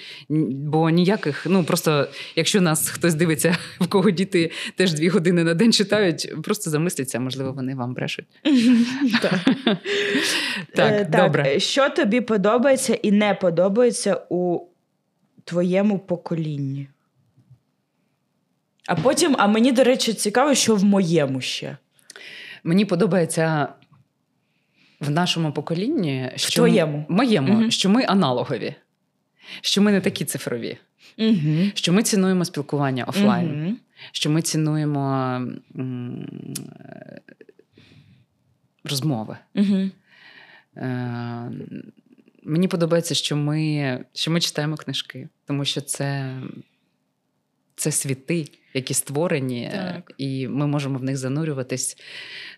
[0.52, 5.54] Бо ніяких, ну просто якщо нас хтось дивиться, в кого діти теж дві години на
[5.54, 8.26] день читають, просто замисліться, можливо, вони вам брешуть.
[10.76, 11.60] Так, Е, добре.
[11.60, 14.60] Що тобі подобається і не подобається у
[15.44, 16.88] твоєму поколінні?
[18.88, 21.78] А потім, а мені, до речі, цікаво, що в моєму ще.
[22.64, 23.68] Мені подобається
[25.00, 27.06] в нашому поколінні, що твоєму?
[27.10, 27.72] моєму, Мгм.
[27.72, 28.76] що ми аналогові,
[29.62, 30.78] що ми не такі цифрові,
[31.18, 31.72] Угу.
[31.74, 33.66] що ми цінуємо спілкування офлайн.
[33.66, 33.76] Угу.
[34.12, 35.02] що ми цінуємо
[35.76, 36.28] м,
[38.84, 39.38] розмови.
[39.56, 39.90] Угу.
[40.78, 41.52] Е,
[42.44, 46.38] Мені подобається, що ми, що ми читаємо книжки, тому що це,
[47.78, 50.14] це світи, які створені, е, Так.
[50.18, 51.98] і ми можемо в них занурюватись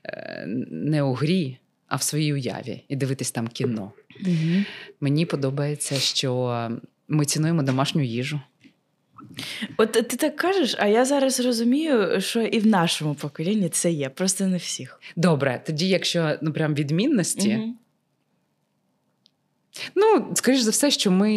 [0.06, 1.58] е, не у грі,
[1.88, 3.92] а в своїй уяві і дивитись там кіно.
[4.26, 4.64] Угу.
[5.02, 6.70] Мені подобається, що
[7.08, 8.42] ми цінуємо домашню їжу.
[9.78, 14.10] От ти так кажеш, а я зараз розумію, що і в нашому поколінні це є,
[14.10, 15.02] просто не всіх.
[15.16, 17.76] Добре, тоді, якщо ну прям відмінності, Мгм.
[19.96, 21.32] Ну, скоріш за все, що ми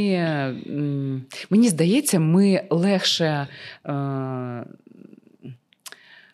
[1.50, 3.48] мені здається, ми легше,
[3.86, 4.64] е,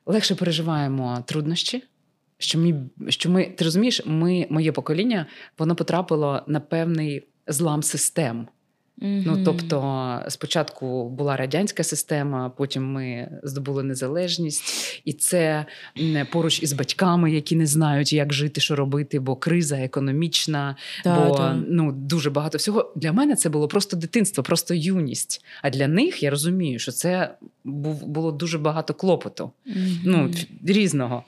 [0.07, 1.85] легше переживаємо труднощі.
[2.39, 2.75] Що ми,
[3.09, 5.27] що ми, ти розумієш, ми, моє покоління,
[5.59, 8.49] воно потрапило на певний злам систем.
[9.01, 15.66] Ну, тобто, спочатку була радянська система, потім ми здобули незалежність, і це
[16.32, 21.36] поруч із батьками, які не знають, як жити, що робити, бо криза економічна, Та, бо
[21.36, 21.62] та.
[21.68, 22.92] ну дуже багато всього.
[22.96, 25.44] Для мене це було просто дитинство, просто юність.
[25.62, 27.34] А для них я розумію, що це
[27.64, 29.99] було дуже багато клопоту, Мгм.
[30.05, 30.30] ну
[30.64, 31.24] різного.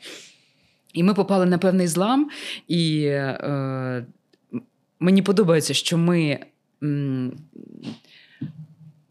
[0.92, 2.30] І ми попали на певний злам,
[2.68, 4.06] і е,
[5.00, 6.38] мені подобається, що ми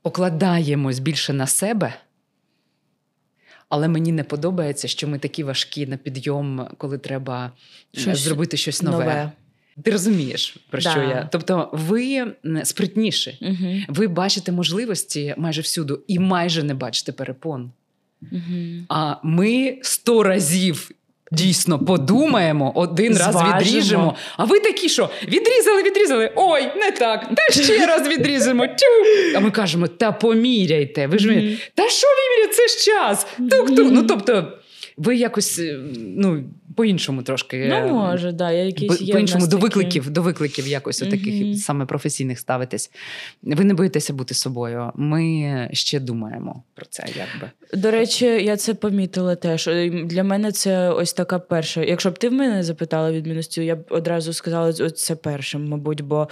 [0.02, 1.94] покладаємось більше на себе.
[3.70, 7.52] Але мені не подобається, що ми такі важкі на підйом, коли треба
[7.98, 8.98] е, Щось зробити щось нове.
[8.98, 9.32] нове.
[9.84, 10.92] Ти розумієш, про Да.
[10.92, 11.30] що я?
[11.32, 13.84] Тобто, ви спритніші, Мгм.
[13.88, 17.72] ви бачите можливості майже всюду і майже не бачите перепон.
[18.22, 18.86] Мгм.
[18.90, 20.92] А ми сто разів.
[21.32, 24.16] Дійсно, подумаємо, один раз відріжемо.
[24.38, 26.32] А ви такі, що відрізали, відрізали.
[26.36, 27.26] Ой, не так.
[27.36, 28.68] Та ще раз відріжемо.
[28.68, 28.86] Тю.
[29.36, 31.08] А ми кажемо: та поміряйте.
[31.08, 31.58] Ви ж Мгм.
[31.76, 32.54] та що виміряти?
[32.56, 33.28] Це ж час.
[33.52, 33.88] Тук-тук.
[33.92, 34.46] Ну тобто,
[35.00, 36.44] ви якось е, ну,
[36.76, 37.58] по-іншому трошки.
[37.58, 39.64] е, Ну, може, да, я якісь по- є по-іншому до такі.
[39.64, 41.12] викликів, до викликів якось Мгм.
[41.12, 42.92] таких саме професійних ставитесь.
[43.44, 44.92] Ви не боїтеся бути собою.
[44.96, 47.52] Ми ще думаємо про це, якби.
[47.82, 49.68] До речі, я це помітила теж.
[49.68, 51.82] Е, Для мене це ось така перша.
[51.84, 56.02] Якщо б ти в мене запитала відмінності, я б одразу сказала ось це першим, мабуть,
[56.02, 56.28] бо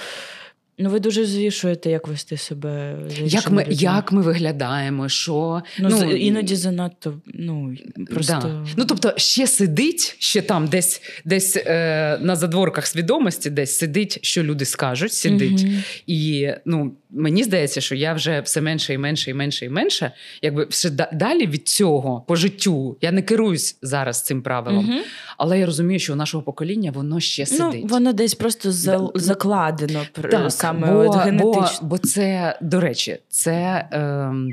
[0.80, 2.95] ну ви дуже звішуєте, як вести себе.
[3.25, 3.73] Як ми, людьми.
[3.73, 7.75] як ми виглядаємо, що Ну, з- іноді занадто ну
[8.13, 8.65] просто Да.
[8.78, 14.43] Ну тобто, ще сидить, ще там десь, десь е, на задворках свідомості, десь сидить, що
[14.43, 15.63] люди скажуть, сидить.
[15.63, 15.84] Мгм.
[16.07, 20.11] І ну, мені здається, що я вже все менше і менше і менше і менше.
[20.41, 22.97] Якби все далі від цього по життю.
[23.01, 24.99] Я не керуюсь зараз цим правилом, Мгм.
[25.38, 27.89] але я розумію, що у нашого покоління воно ще Ну, сидить.
[27.91, 29.09] воно десь просто за- Да.
[29.15, 31.88] закладено Так, саме бо, от бо, генетично.
[31.88, 34.49] бо це, до речі, це ем,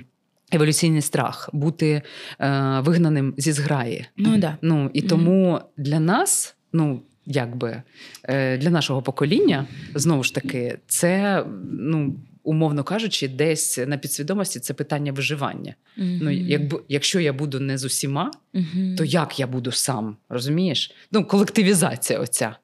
[0.52, 2.02] еволюційний страх бути
[2.40, 4.06] е, вигнаним зі зграї.
[4.16, 4.56] Ну да.
[4.62, 7.82] Ну і тому для нас, ну якби
[8.24, 12.14] е, для нашого покоління, знову ж таки, це ну.
[12.46, 15.74] Умовно кажучи, десь на підсвідомості це питання виживання.
[15.96, 18.96] Ну, якби, якщо я буду не з усіма, Мгм.
[18.98, 20.16] то як я буду сам?
[20.28, 20.94] Розумієш?
[21.12, 22.56] Ну, колективізація оця.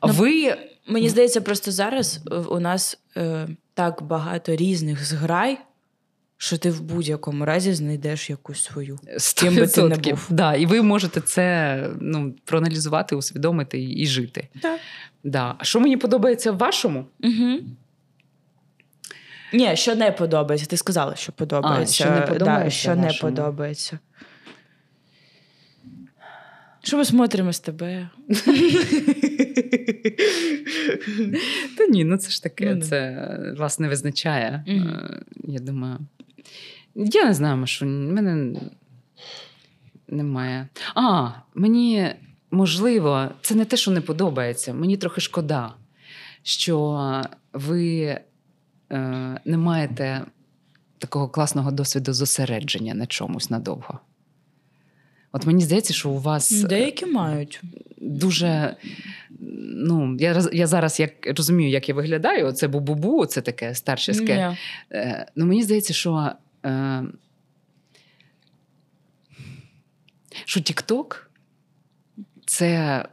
[0.00, 0.56] А Ну, ви
[0.86, 5.58] Мені здається, просто зараз е, у нас е, так багато різних зграй,
[6.36, 8.98] що ти в будь-якому разі знайдеш якусь свою.
[9.36, 10.26] Ким би ти не був.
[10.30, 14.48] Да, і ви можете це ну, проаналізувати, усвідомити і, і жити.
[14.62, 14.80] Так.
[15.24, 15.54] Да.
[15.58, 17.06] А що мені подобається в вашому?
[17.22, 17.58] Угу.
[19.52, 20.66] Ні, що не подобається.
[20.66, 21.94] Ти сказала, що подобається.
[21.94, 23.98] що не подобається Да, що не подобається.
[26.84, 28.08] Що ми смотримо з тебе?
[31.78, 34.64] Та ні, ну це ж таке, Ну, це е, вас не визначає.
[34.68, 35.98] Е, Я думаю.
[36.94, 38.60] Я не знаю, що в мене
[40.08, 40.68] немає.
[40.94, 42.08] А, мені
[42.50, 44.74] можливо, це не те, що не подобається.
[44.74, 45.74] Мені трохи шкода,
[46.42, 47.22] що
[47.52, 50.22] ви е, не маєте
[50.98, 54.00] такого класного досвіду зосередження на чомусь надовго.
[55.34, 57.60] От мені здається, що у вас Деякі мають.
[57.98, 58.76] дуже.
[59.70, 62.52] Ну, я, я зараз як розумію, як я виглядаю.
[62.52, 64.36] Це бу-бу-бу, це таке старчеське.
[64.36, 64.56] Ні.
[64.92, 66.32] Е, ну, мені здається, що,
[66.66, 67.04] е,
[70.44, 71.16] що TikTok
[72.46, 73.04] це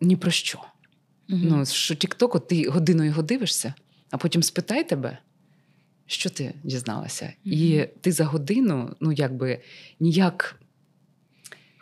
[0.00, 0.58] ні про що.
[1.28, 1.48] Мгм.
[1.48, 3.74] Ну, що TikTok, от ти годину його дивишся,
[4.10, 5.18] а потім спитай тебе,
[6.06, 7.32] що ти дізналася.
[7.44, 9.60] І ти за годину, ну, якби
[10.00, 10.60] ніяк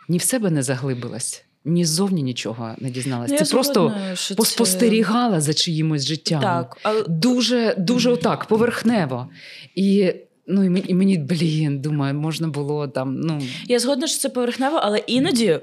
[0.09, 3.29] ні в себе не заглибилась, ні ззовні нічого не дізналась.
[3.31, 6.41] Ну, я просто згодна, це- поспостерігала за чиїмось життям.
[6.41, 9.27] Так, але Дуже, дуже отак, поверхнево.
[9.75, 10.13] І,
[10.47, 13.41] ну, і мені, і мені, блін, думаю, можна було там, ну.
[13.67, 15.59] я згодна, що це поверхнево, але іноді.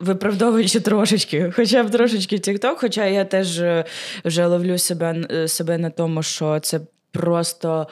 [0.00, 3.84] Виправдовуючи трошечки, хоча б трошечки TikTok, хоча я теж е,
[4.24, 6.80] вже ловлю себе, е, себе на тому, що це
[7.12, 7.86] просто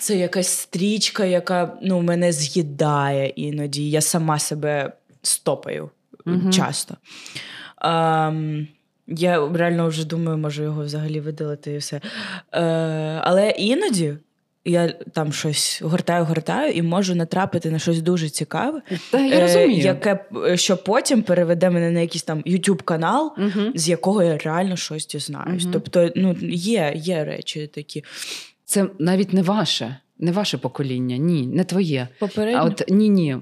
[0.00, 3.90] це якась стрічка, яка ну, мене з'їдає іноді.
[3.90, 5.90] Я сама себе стопаю
[6.24, 6.52] Мгм.
[6.52, 6.94] часто.
[7.82, 8.68] Ем,
[9.06, 12.00] я реально вже думаю, можу його взагалі видалити і все.
[12.52, 12.60] Е,
[13.22, 14.14] але іноді
[14.64, 19.40] я там щось гортаю, гортаю і можу натрапити на щось дуже цікаве, Та я е,
[19.40, 19.80] розумію.
[19.80, 23.34] яке е, що потім переведе мене на якийсь там YouTube канал.
[23.38, 23.70] Угу.
[23.74, 25.62] З якого я реально щось дізнаюсь.
[25.62, 25.72] Мгм.
[25.72, 28.04] Тобто, ну є, є речі такі.
[28.66, 32.08] Це навіть не ваше, не ваше покоління, ні, не твоє.
[32.18, 33.36] Попередньо А от ні, ні,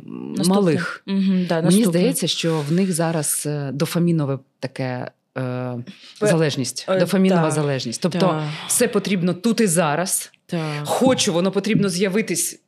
[0.46, 1.02] малих.
[1.06, 1.84] Угу, да, Мені наступне.
[1.84, 5.10] здається, що в них зараз е, дофамінове таке.
[5.38, 5.74] Е,
[6.20, 7.52] залежність, е, дофамінова так.
[7.52, 8.02] залежність.
[8.02, 8.42] Тобто Так.
[8.66, 10.32] все потрібно тут і зараз.
[10.46, 10.60] Так.
[10.84, 12.60] Хочу, воно потрібно з'явитись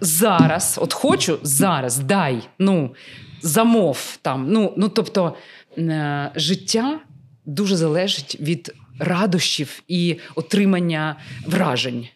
[0.00, 0.78] зараз.
[0.82, 2.48] От хочу зараз, дай.
[2.58, 2.94] Ну,
[3.42, 4.46] замов там.
[4.48, 5.34] Ну, ну тобто,
[5.78, 7.00] е, життя
[7.46, 11.16] дуже залежить від радощів і отримання
[11.46, 12.08] вражень.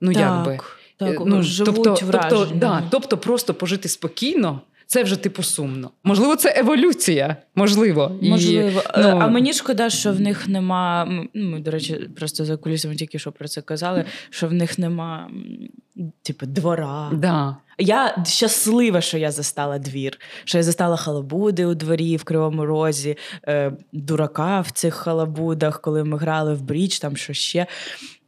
[0.00, 0.58] Ну, якби.
[0.98, 2.30] Так, Е, ну, живуть тобто, враження.
[2.30, 4.60] тобто, да, тобто просто пожити спокійно.
[4.88, 5.90] Це вже типу сумно.
[6.04, 7.36] Можливо, це еволюція.
[7.54, 8.18] Можливо.
[8.22, 8.82] Можливо.
[8.94, 11.06] Е, ну, А мені шкода, що в них нема.
[11.10, 14.78] ну, Ми, до речі, просто за кулісами тільки що про це казали, що в них
[14.78, 15.30] нема,
[16.22, 17.10] типу, двора.
[17.12, 17.56] Да.
[17.78, 23.16] Я щаслива, що я застала двір, що я застала халабуди у дворі в Кривому Розі,
[23.48, 27.66] е, дурака в цих халабудах, коли ми грали в бріч, там що ще.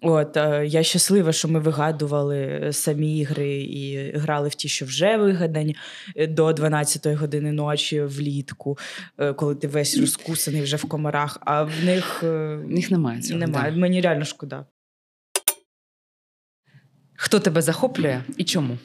[0.01, 5.17] От е, я щаслива, що ми вигадували самі ігри і грали в ті, що вже
[5.17, 5.77] вигадані
[6.17, 8.79] е, до 12-ї години ночі влітку,
[9.19, 11.39] е, коли ти весь розкусаний вже в комарах.
[11.41, 13.41] А в них, е, В них немає цього.
[13.41, 13.71] немає.
[13.73, 13.77] Да.
[13.79, 14.67] Мені реально шкода.
[17.17, 18.79] Хто тебе захоплює і чому?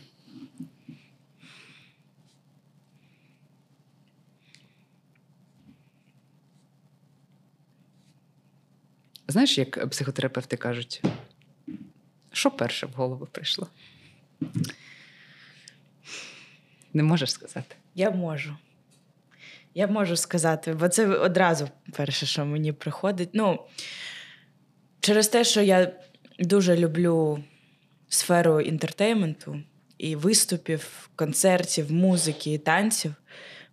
[9.34, 11.01] Знаєш, як психотерапевти кажуть,
[12.31, 13.67] що перше в голову прийшло?
[16.93, 17.75] Не можеш сказати.
[17.95, 18.57] Я можу.
[19.73, 23.29] Я можу сказати, бо це одразу перше, що мені приходить.
[23.34, 23.59] Ну,
[24.99, 25.93] через те, що я
[26.39, 27.43] дуже люблю
[28.09, 29.61] сферу інтертейменту
[29.97, 33.13] і виступів, концертів, музики і танців,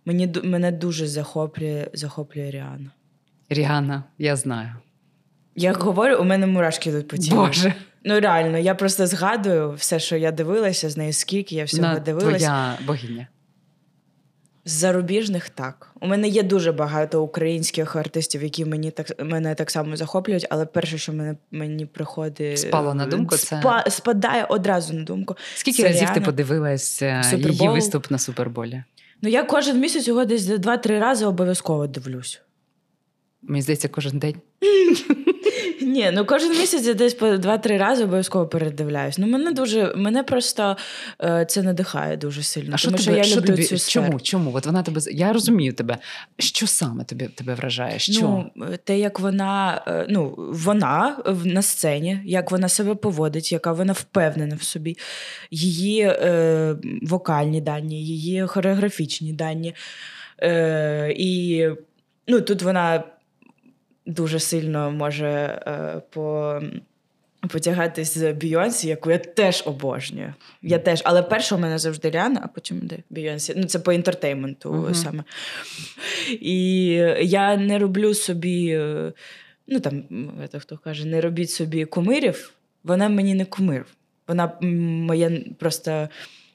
[0.05, 2.91] мені, мене дуже захоплює, захоплює Ріана.
[3.49, 4.75] Ріана, я знаю.
[5.61, 7.35] Я говорю, у мене мурашки йдуть по тілу.
[7.37, 11.83] Боже, Ну реально, я просто згадую все, що я дивилася з нею, скільки я всього
[11.83, 12.37] на дивилася.
[12.37, 13.27] твоя богиня.
[14.65, 15.91] З зарубіжних так.
[16.01, 20.65] У мене є дуже багато українських артистів, які мені так мене так само захоплюють, але
[20.65, 25.35] перше, що мене мені приходить Спало на думку, це- спа- спадає одразу на думку.
[25.55, 28.83] Скільки Це разів ти подивилась е, її виступ на Суперболі?
[29.21, 32.41] Ну я кожен місяць його десь два-три рази обов'язково дивлюсь.
[33.41, 34.35] Мені здається, кожен день.
[35.91, 39.17] Ні, ну кожен місяць я десь по два-три рази обов'язково передивляюсь.
[39.17, 40.77] Ну мене дуже мене просто
[41.23, 42.71] е, це надихає дуже сильно.
[42.73, 44.05] А що що я що люблю тобі, цю сферу.
[44.05, 44.19] чому?
[44.19, 44.51] Чому?
[44.55, 45.97] От вона тебе я розумію тебе.
[46.37, 47.99] Що саме тебе, тебе вражає?
[47.99, 48.11] Що?
[48.55, 53.93] Ну, те, як вона, е, ну, вона на сцені, як вона себе поводить, яка вона
[53.93, 54.97] впевнена в собі,
[55.51, 59.75] її е, вокальні дані, її хореографічні дані.
[60.43, 61.67] Е, і
[62.27, 63.03] ну, тут вона
[64.05, 65.27] дуже сильно може
[65.67, 66.59] е, по,
[67.49, 70.33] потягатись з Бійонсі, яку я теж обожнюю.
[70.61, 73.53] Я теж, але перша у мене завжди Ріана, а потім де Бійонсі.
[73.57, 74.95] Ну, це по інтертейменту Мгм.
[74.95, 75.23] саме.
[76.29, 76.85] І
[77.21, 79.13] я не роблю собі, е,
[79.67, 80.03] ну там,
[80.51, 82.53] це хто каже, не робіть собі кумирів.
[82.83, 83.85] Вона мені не кумир.
[84.27, 86.09] Вона моя просто.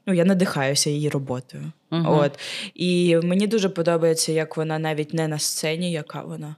[0.08, 1.72] Ну, я надихаюся її роботою.
[1.90, 2.06] Мгм.
[2.08, 2.38] От.
[2.74, 6.56] І мені дуже подобається, як вона навіть не на сцені, яка вона.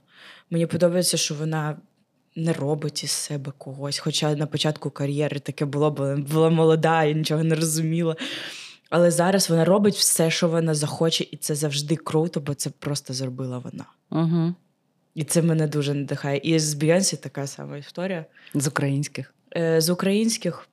[0.49, 1.77] Мені подобається, що вона
[2.35, 3.99] не робить із себе когось.
[3.99, 8.15] Хоча на початку кар'єри таке було, бо була молода і нічого не розуміла.
[8.89, 13.13] Але зараз вона робить все, що вона захоче, і це завжди круто, бо це просто
[13.13, 13.85] зробила вона.
[14.11, 14.53] Угу.
[15.15, 16.39] І це мене дуже надихає.
[16.43, 18.25] І з Бійонсі така сама історія.
[18.53, 19.33] З українських.
[19.55, 20.69] Е, З українських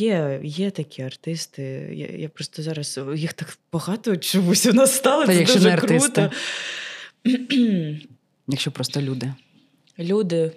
[0.00, 1.62] є, є такі артисти.
[1.92, 5.26] Я, я просто зараз їх так багато чомусь у нас стало.
[5.26, 6.30] Та це якщо дуже не круто.
[8.48, 9.32] Якщо просто люди.
[9.98, 10.52] Люди.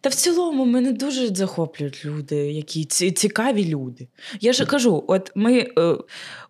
[0.00, 4.08] Та в цілому мене дуже захоплюють люди, які цікаві люди.
[4.40, 5.96] Я ж кажу: от ми е,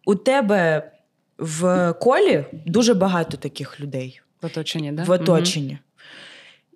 [0.06, 0.92] у тебе
[1.38, 5.02] в колі дуже багато таких людей В оточенні, да?
[5.02, 5.78] в оточенні.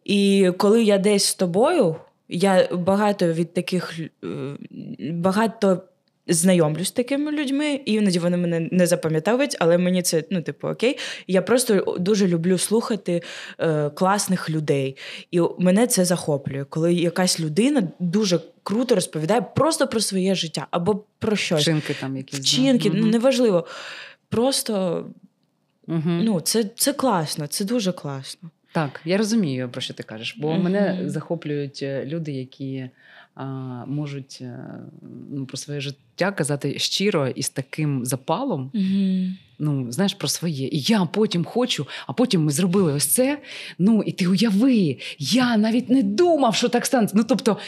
[0.04, 1.96] І коли я десь з тобою,
[2.28, 4.56] я багато від таких е,
[5.12, 5.82] багато
[6.28, 10.68] знайомлюсь з такими людьми, і іноді вони мене не запам'ятовують, але мені це ну, типу,
[10.68, 10.98] окей.
[11.26, 13.22] Я просто дуже люблю слухати
[13.60, 14.96] е, класних людей.
[15.30, 21.04] І мене це захоплює, коли якась людина дуже круто розповідає просто про своє життя або
[21.18, 21.62] про щось.
[21.62, 22.40] Вчинки там якісь.
[22.40, 23.66] Вчинки, ну неважливо.
[24.28, 25.04] Просто
[25.86, 26.20] Мгм.
[26.24, 28.50] ну, це, це класно, це дуже класно.
[28.72, 30.36] Так, я розумію, про що ти кажеш.
[30.38, 30.62] Бо Мгм.
[30.62, 32.90] мене захоплюють е, люди, які
[33.34, 33.44] а,
[33.86, 34.58] можуть е,
[35.30, 38.72] ну, про своє життя казати щиро і з таким запалом.
[39.58, 40.66] Ну, знаєш, про своє.
[40.66, 43.38] І я потім хочу, а потім ми зробили ось це.
[43.78, 47.16] Ну, і ти уяви, я навіть не думав, що так станеться.
[47.16, 47.58] Ну, тобто,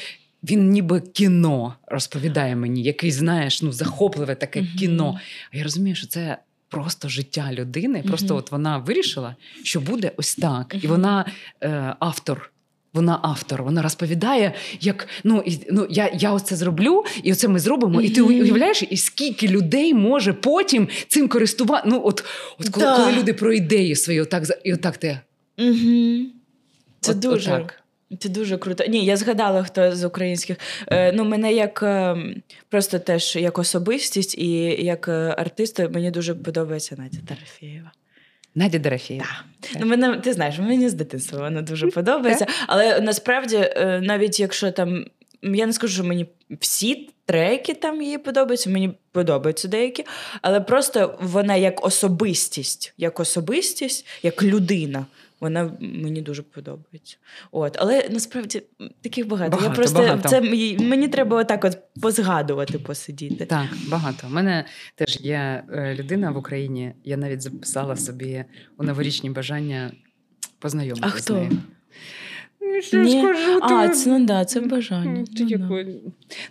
[0.42, 4.70] він ніби кіно розповідає мені, який, знаєш, ну, захопливе таке Мгм.
[4.78, 5.18] кіно.
[5.53, 6.38] А я розумію, що це.
[6.68, 8.36] Просто життя людини, просто Мгм.
[8.36, 11.24] от вона вирішила, що буде ось так, і вона
[11.62, 12.50] е, автор.
[12.92, 17.58] Вона автор, вона розповідає, як ну і ну я, я оце зроблю, і оце ми
[17.58, 18.00] зробимо.
[18.02, 21.88] І ти уявляєш, і скільки людей може потім цим користувати.
[21.90, 22.24] Ну, от,
[22.58, 22.96] от коли, Да.
[22.96, 25.20] коли люди про ідею свою, отак і отак ти.
[25.58, 26.26] Угу.
[27.00, 27.52] Це от, дуже.
[27.52, 27.82] Отак.
[28.18, 28.84] Це дуже круто.
[28.88, 30.56] Ні, я згадала, хто з українських.
[30.86, 32.16] Е, ну, мене як е,
[32.68, 34.50] просто теж як особистість і
[34.84, 37.92] як е, артиста мені дуже подобається Надя Тарафєєва.
[38.54, 39.44] Надя Дорофєєва.
[39.80, 42.46] Ну, мене, ти знаєш, мені з дитинства вона дуже подобається.
[42.66, 45.04] Але насправді, е, навіть якщо там.
[45.42, 46.26] Я не скажу, що мені
[46.61, 50.04] всі треки там їй подобаються, мені подобаються деякі,
[50.42, 55.06] але просто вона як особистість, як особистість, як людина.
[55.41, 57.16] Вона мені дуже подобається.
[57.53, 58.62] От, але насправді
[59.01, 59.51] таких багато.
[59.51, 60.28] Багато, Я просто багато.
[60.28, 63.47] це мені- треба отак от позгадувати, посидіти.
[63.47, 64.26] Так, багато.
[64.26, 64.64] У мене
[64.95, 66.93] теж є е, людина в Україні.
[67.05, 68.45] Я навіть записала собі
[68.78, 69.93] у новорічні бажання
[70.59, 71.51] познайомитися А з нею.
[72.82, 73.20] Що Ні.
[73.20, 75.14] скажу, А, ти- це ну да, це бажання.
[75.18, 75.84] Ну, ти Ну, да.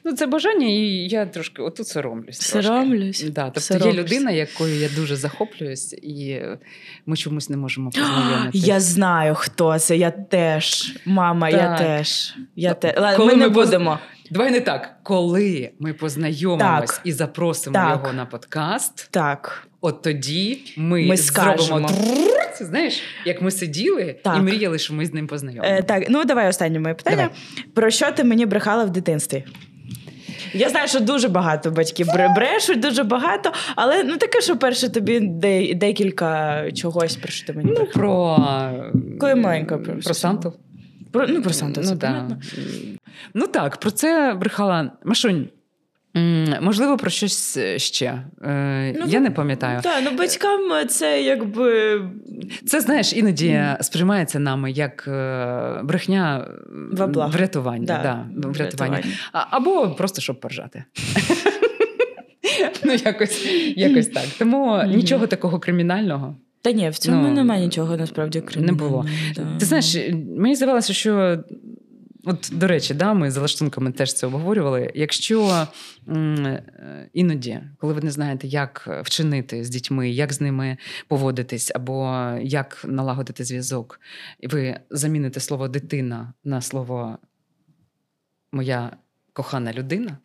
[0.03, 2.39] ну, це бажання, і я трошки отут соромлюсь.
[2.39, 2.67] трошки.
[2.67, 3.23] Соромлюсь?
[3.23, 3.97] Да, тобто Соромишся.
[3.97, 6.41] є людина, якою я дуже захоплююсь, і
[7.05, 8.67] ми чомусь не можемо познайомитися.
[8.67, 9.97] Я знаю, хто це.
[9.97, 10.93] Я теж.
[11.05, 12.35] Мама, я теж.
[12.55, 12.95] Я те...
[12.97, 13.99] Ладно, Коли ми не ми поз- будемо.
[14.31, 14.95] Давай не так.
[15.03, 17.01] Коли ми познайомимось Так.
[17.03, 17.89] і запросимо Так.
[18.03, 19.67] його на подкаст, Так.
[19.81, 21.89] от тоді ми, Ми зробимо.
[22.57, 24.37] Це знаєш, як ми сиділи Так.
[24.37, 25.79] і мріяли, що ми з ним познайомимося.
[25.79, 27.15] Е, так, ну давай останнє моє питання.
[27.17, 27.31] Давай.
[27.73, 29.43] Про що ти мені брехала в дитинстві?
[30.53, 35.19] Я знаю, що дуже багато батьків брешуть, дуже багато, але ну таке, що перше тобі
[35.19, 38.37] де- декілька чогось, про що ти мені Ну, про,
[39.19, 40.53] Коли маленька, про- про Санту.
[41.11, 42.07] Про, ну, про Санту, це ну, да.
[42.07, 42.37] понятно.
[43.33, 45.47] ну так, про це брехала Машунь.
[46.61, 48.23] Можливо, про щось ще.
[48.43, 49.81] Е, Ну, я не пам'ятаю.
[49.81, 52.01] Так, ну батькам це якби
[52.65, 56.47] Це знаєш, іноді сприймається нами як е, брехня
[56.91, 57.85] е, врятування.
[57.85, 58.51] Да, Да, врятування.
[58.51, 59.03] врятування.
[59.33, 60.83] А, або просто щоб поржати.
[62.83, 63.45] ну, якось,
[63.75, 64.23] якось так.
[64.39, 66.35] Тому нічого такого кримінального.
[66.61, 69.05] Та ні, в цьому Ну, немає нічого насправді не було.
[69.35, 69.41] да.
[69.59, 69.97] Ти знаєш,
[70.37, 71.39] мені здавалося, що.
[72.29, 74.91] От, до речі, да, ми за лаштунками теж це обговорювали.
[74.95, 75.67] Якщо
[76.09, 81.71] м, е, іноді, коли ви не знаєте, як вчинити з дітьми, як з ними поводитись,
[81.75, 83.99] або як налагодити зв'язок,
[84.39, 87.17] і ви заміните слово дитина на слово
[88.51, 88.91] моя
[89.33, 90.17] кохана людина,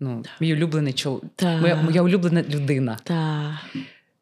[0.00, 1.22] ну, мій улюблений чол...
[1.42, 2.98] Моя, моя улюблена людина.
[3.04, 3.60] Та.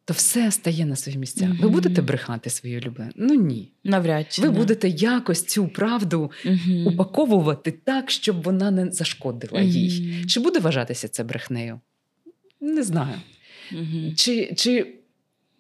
[0.05, 1.57] То все стає на свої місця.
[1.61, 3.11] Ви будете брехати свої улюблені?
[3.17, 3.73] Ну ні.
[3.85, 4.55] Навряд чи Ви не.
[4.59, 6.87] будете якось цю правду Мгм.
[6.87, 10.25] упаковувати так, щоб вона не зашкодила їй.
[10.27, 11.81] Чи буде вважатися це брехнею?
[12.61, 13.17] Не знаю.
[14.17, 14.95] Чи, чи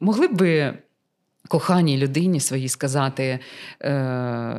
[0.00, 0.78] могли б ви
[1.48, 3.38] коханій людині своїй сказати
[3.80, 3.90] е,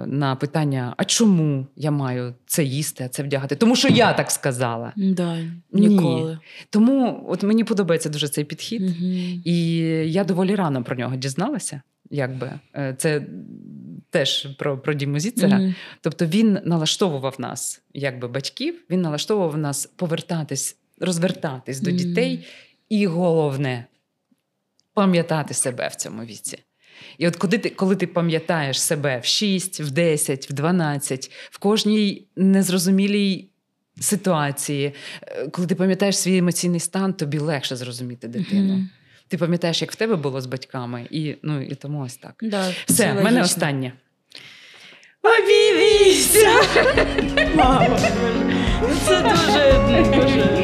[0.05, 3.55] на питання: а чому я маю це їсти, а це вдягати?
[3.55, 4.93] Тому що я так сказала.
[4.95, 5.37] Да,
[5.71, 5.87] Ні.
[5.87, 6.39] ніколи.
[6.69, 9.41] Тому от мені подобається дуже цей підхід, Мгм.
[9.45, 9.67] і
[10.11, 11.81] я доволі рано про нього дізналася.
[12.11, 13.21] Якби Е, це
[14.09, 15.57] теж про, про Діму Зіцера.
[15.57, 15.75] Мгм.
[16.01, 21.97] Тобто він налаштовував нас, якби батьків, він налаштовував нас повертатись, розвертатись до Мгм.
[21.99, 22.47] дітей,
[22.89, 23.85] і головне
[24.93, 26.59] пам'ятати себе в цьому віці.
[27.17, 31.57] І от коли ти, коли ти пам'ятаєш себе в 6, в 10, в 12, в
[31.57, 33.47] кожній незрозумілій
[33.99, 38.73] ситуації, е, коли ти пам'ятаєш свій емоційний стан, тобі легше зрозуміти дитину.
[38.73, 38.89] Мгм.
[39.27, 42.33] Ти пам'ятаєш, як в тебе було з батьками, і, ну, і тому ось так.
[42.41, 43.93] Да, Все, в мене останнє.
[45.21, 46.61] Обійміся!
[47.55, 47.99] Мама.
[48.81, 49.73] Ну, це дуже,
[50.15, 50.55] дуже.